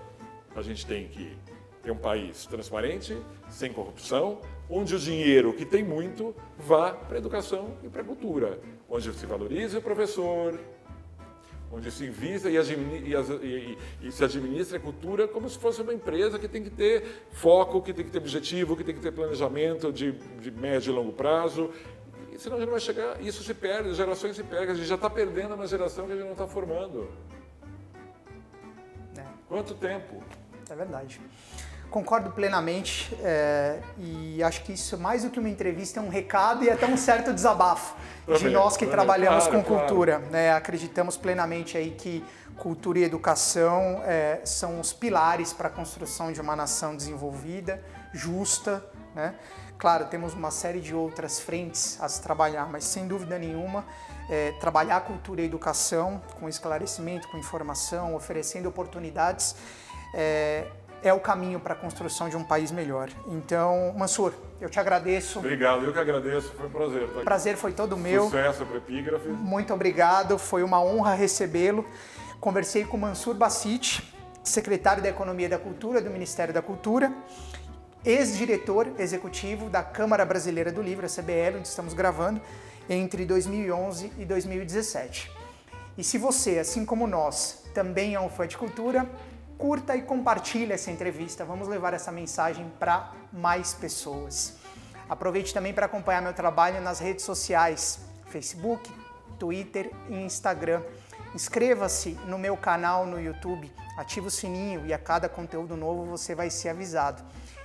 a 0.55 0.61
gente 0.61 0.85
tem 0.85 1.07
que 1.07 1.37
ter 1.83 1.91
um 1.91 1.97
país 1.97 2.45
transparente, 2.45 3.17
sem 3.49 3.71
corrupção, 3.71 4.39
onde 4.69 4.95
o 4.95 4.99
dinheiro, 4.99 5.53
que 5.53 5.65
tem 5.65 5.83
muito, 5.83 6.35
vá 6.57 6.93
para 6.93 7.17
a 7.17 7.19
educação 7.19 7.75
e 7.83 7.89
para 7.89 8.01
a 8.01 8.05
cultura, 8.05 8.59
onde 8.89 9.11
se 9.13 9.25
valorize 9.25 9.77
o 9.77 9.81
professor, 9.81 10.59
onde 11.71 11.89
se 11.89 12.05
invista 12.05 12.49
e, 12.49 12.57
e, 12.57 13.77
e, 14.01 14.11
se 14.11 14.23
administra 14.23 14.77
a 14.77 14.79
cultura 14.79 15.27
como 15.27 15.49
se 15.49 15.57
fosse 15.57 15.81
uma 15.81 15.93
empresa 15.93 16.37
que 16.37 16.47
tem 16.47 16.63
que 16.63 16.69
ter 16.69 17.25
foco, 17.31 17.81
que 17.81 17.93
tem 17.93 18.03
que 18.03 18.11
ter 18.11 18.17
objetivo, 18.17 18.75
que 18.75 18.83
tem 18.83 18.93
que 18.93 19.01
ter 19.01 19.11
planejamento 19.11 19.91
de, 19.91 20.11
de 20.11 20.51
médio 20.51 20.91
e 20.91 20.95
longo 20.95 21.13
prazo. 21.13 21.71
E 22.31 22.37
senão 22.37 22.57
a 22.57 22.59
gente 22.59 22.67
não 22.67 22.73
vai 22.73 22.81
chegar, 22.81 23.21
isso 23.21 23.43
se 23.43 23.53
perde, 23.53 23.93
gerações 23.93 24.35
se 24.35 24.43
perdem, 24.43 24.71
a 24.71 24.73
gente 24.73 24.87
já 24.87 24.95
está 24.95 25.09
perdendo 25.09 25.55
uma 25.55 25.67
geração 25.67 26.05
que 26.05 26.11
a 26.11 26.15
gente 26.15 26.25
não 26.25 26.33
está 26.33 26.47
formando. 26.47 27.09
É. 29.17 29.23
Quanto 29.47 29.73
tempo? 29.73 30.21
É 30.69 30.75
verdade. 30.75 31.21
Concordo 31.91 32.31
plenamente 32.31 33.13
é, 33.21 33.77
e 33.97 34.41
acho 34.41 34.63
que 34.63 34.71
isso, 34.71 34.97
mais 34.97 35.23
do 35.23 35.29
que 35.29 35.37
uma 35.37 35.49
entrevista, 35.49 35.99
é 35.99 36.03
um 36.03 36.07
recado 36.07 36.63
e 36.63 36.69
até 36.69 36.87
um 36.87 36.95
certo 36.95 37.33
desabafo 37.33 37.97
de 38.39 38.49
nós 38.49 38.77
que 38.77 38.87
trabalhamos 38.87 39.45
com 39.47 39.61
cultura. 39.61 40.19
Né? 40.31 40.53
Acreditamos 40.53 41.17
plenamente 41.17 41.77
aí 41.77 41.91
que 41.91 42.23
cultura 42.55 42.99
e 42.99 43.03
educação 43.03 44.01
é, 44.05 44.39
são 44.45 44.79
os 44.79 44.93
pilares 44.93 45.51
para 45.51 45.67
a 45.67 45.71
construção 45.71 46.31
de 46.31 46.39
uma 46.39 46.55
nação 46.55 46.95
desenvolvida, 46.95 47.83
justa. 48.13 48.81
Né? 49.13 49.35
Claro, 49.77 50.05
temos 50.05 50.33
uma 50.33 50.49
série 50.49 50.79
de 50.79 50.95
outras 50.95 51.41
frentes 51.41 51.97
a 52.01 52.07
se 52.07 52.21
trabalhar, 52.21 52.69
mas 52.71 52.85
sem 52.85 53.05
dúvida 53.05 53.37
nenhuma, 53.37 53.83
é, 54.29 54.53
trabalhar 54.61 55.01
cultura 55.01 55.41
e 55.41 55.45
educação 55.45 56.21
com 56.39 56.47
esclarecimento, 56.47 57.27
com 57.27 57.37
informação, 57.37 58.15
oferecendo 58.15 58.69
oportunidades. 58.69 59.57
É, 60.13 60.67
é 61.03 61.13
o 61.13 61.19
caminho 61.19 61.59
para 61.59 61.73
a 61.73 61.77
construção 61.77 62.29
de 62.29 62.37
um 62.37 62.43
país 62.43 62.71
melhor. 62.71 63.09
Então, 63.27 63.93
Mansur, 63.97 64.33
eu 64.59 64.69
te 64.69 64.79
agradeço. 64.79 65.39
Obrigado, 65.39 65.85
eu 65.85 65.93
que 65.93 65.99
agradeço, 65.99 66.53
foi 66.53 66.67
um 66.67 66.69
prazer. 66.69 67.03
O 67.03 67.23
prazer 67.23 67.57
foi 67.57 67.71
todo 67.71 67.97
meu. 67.97 68.25
Sucesso 68.25 68.65
para 68.65 68.77
Epígrafe. 68.77 69.27
Muito 69.29 69.73
obrigado, 69.73 70.37
foi 70.37 70.63
uma 70.63 70.81
honra 70.81 71.13
recebê-lo. 71.13 71.85
Conversei 72.39 72.85
com 72.85 72.97
Mansur 72.97 73.35
Bassit, 73.35 74.13
secretário 74.43 75.01
da 75.01 75.09
Economia 75.09 75.45
e 75.45 75.49
da 75.49 75.59
Cultura 75.59 76.01
do 76.01 76.09
Ministério 76.09 76.53
da 76.53 76.61
Cultura, 76.61 77.13
ex-diretor 78.03 78.87
executivo 78.97 79.69
da 79.69 79.83
Câmara 79.83 80.25
Brasileira 80.25 80.71
do 80.71 80.81
Livro, 80.81 81.05
a 81.05 81.09
CBL, 81.09 81.57
onde 81.57 81.67
estamos 81.67 81.93
gravando, 81.93 82.41
entre 82.89 83.25
2011 83.25 84.11
e 84.17 84.25
2017. 84.25 85.31
E 85.97 86.03
se 86.03 86.17
você, 86.17 86.57
assim 86.57 86.85
como 86.85 87.05
nós, 87.05 87.63
também 87.73 88.15
é 88.15 88.19
um 88.19 88.29
fã 88.29 88.47
de 88.47 88.57
cultura, 88.57 89.07
curta 89.61 89.95
e 89.95 90.01
compartilhe 90.01 90.73
essa 90.73 90.89
entrevista. 90.89 91.45
Vamos 91.45 91.67
levar 91.67 91.93
essa 91.93 92.11
mensagem 92.11 92.67
para 92.79 93.11
mais 93.31 93.75
pessoas. 93.75 94.55
Aproveite 95.07 95.53
também 95.53 95.71
para 95.71 95.85
acompanhar 95.85 96.19
meu 96.19 96.33
trabalho 96.33 96.81
nas 96.81 96.97
redes 96.97 97.23
sociais: 97.23 97.99
Facebook, 98.25 98.91
Twitter 99.37 99.91
e 100.09 100.15
Instagram. 100.15 100.81
Inscreva-se 101.35 102.17
no 102.25 102.39
meu 102.39 102.57
canal 102.57 103.05
no 103.05 103.21
YouTube, 103.21 103.71
ative 103.97 104.27
o 104.27 104.31
sininho 104.31 104.83
e 104.87 104.93
a 104.93 104.97
cada 104.97 105.29
conteúdo 105.29 105.77
novo 105.77 106.05
você 106.05 106.33
vai 106.33 106.49
ser 106.49 106.69
avisado. 106.69 107.21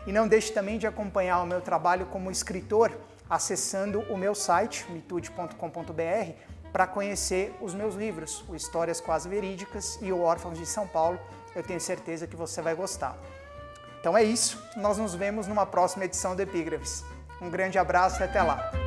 E 0.06 0.12
não 0.12 0.28
deixe 0.28 0.52
também 0.52 0.78
de 0.78 0.86
acompanhar 0.86 1.40
o 1.40 1.46
meu 1.46 1.62
trabalho 1.62 2.04
como 2.06 2.30
escritor 2.30 2.92
acessando 3.28 4.00
o 4.02 4.18
meu 4.18 4.34
site, 4.34 4.86
mitude.com.br, 4.90 6.32
para 6.72 6.86
conhecer 6.86 7.56
os 7.60 7.74
meus 7.74 7.94
livros, 7.94 8.44
o 8.48 8.54
Histórias 8.54 9.00
Quase 9.00 9.28
Verídicas 9.28 9.98
e 10.02 10.12
o 10.12 10.20
Órfãos 10.20 10.58
de 10.58 10.66
São 10.66 10.86
Paulo. 10.86 11.18
Eu 11.56 11.62
tenho 11.62 11.80
certeza 11.80 12.26
que 12.26 12.36
você 12.36 12.60
vai 12.60 12.74
gostar. 12.74 13.16
Então 13.98 14.16
é 14.16 14.22
isso, 14.22 14.62
nós 14.76 14.98
nos 14.98 15.14
vemos 15.14 15.48
numa 15.48 15.64
próxima 15.64 16.04
edição 16.04 16.36
do 16.36 16.42
Epígrafes. 16.42 17.02
Um 17.40 17.50
grande 17.50 17.78
abraço 17.78 18.20
e 18.20 18.24
até 18.24 18.42
lá! 18.42 18.85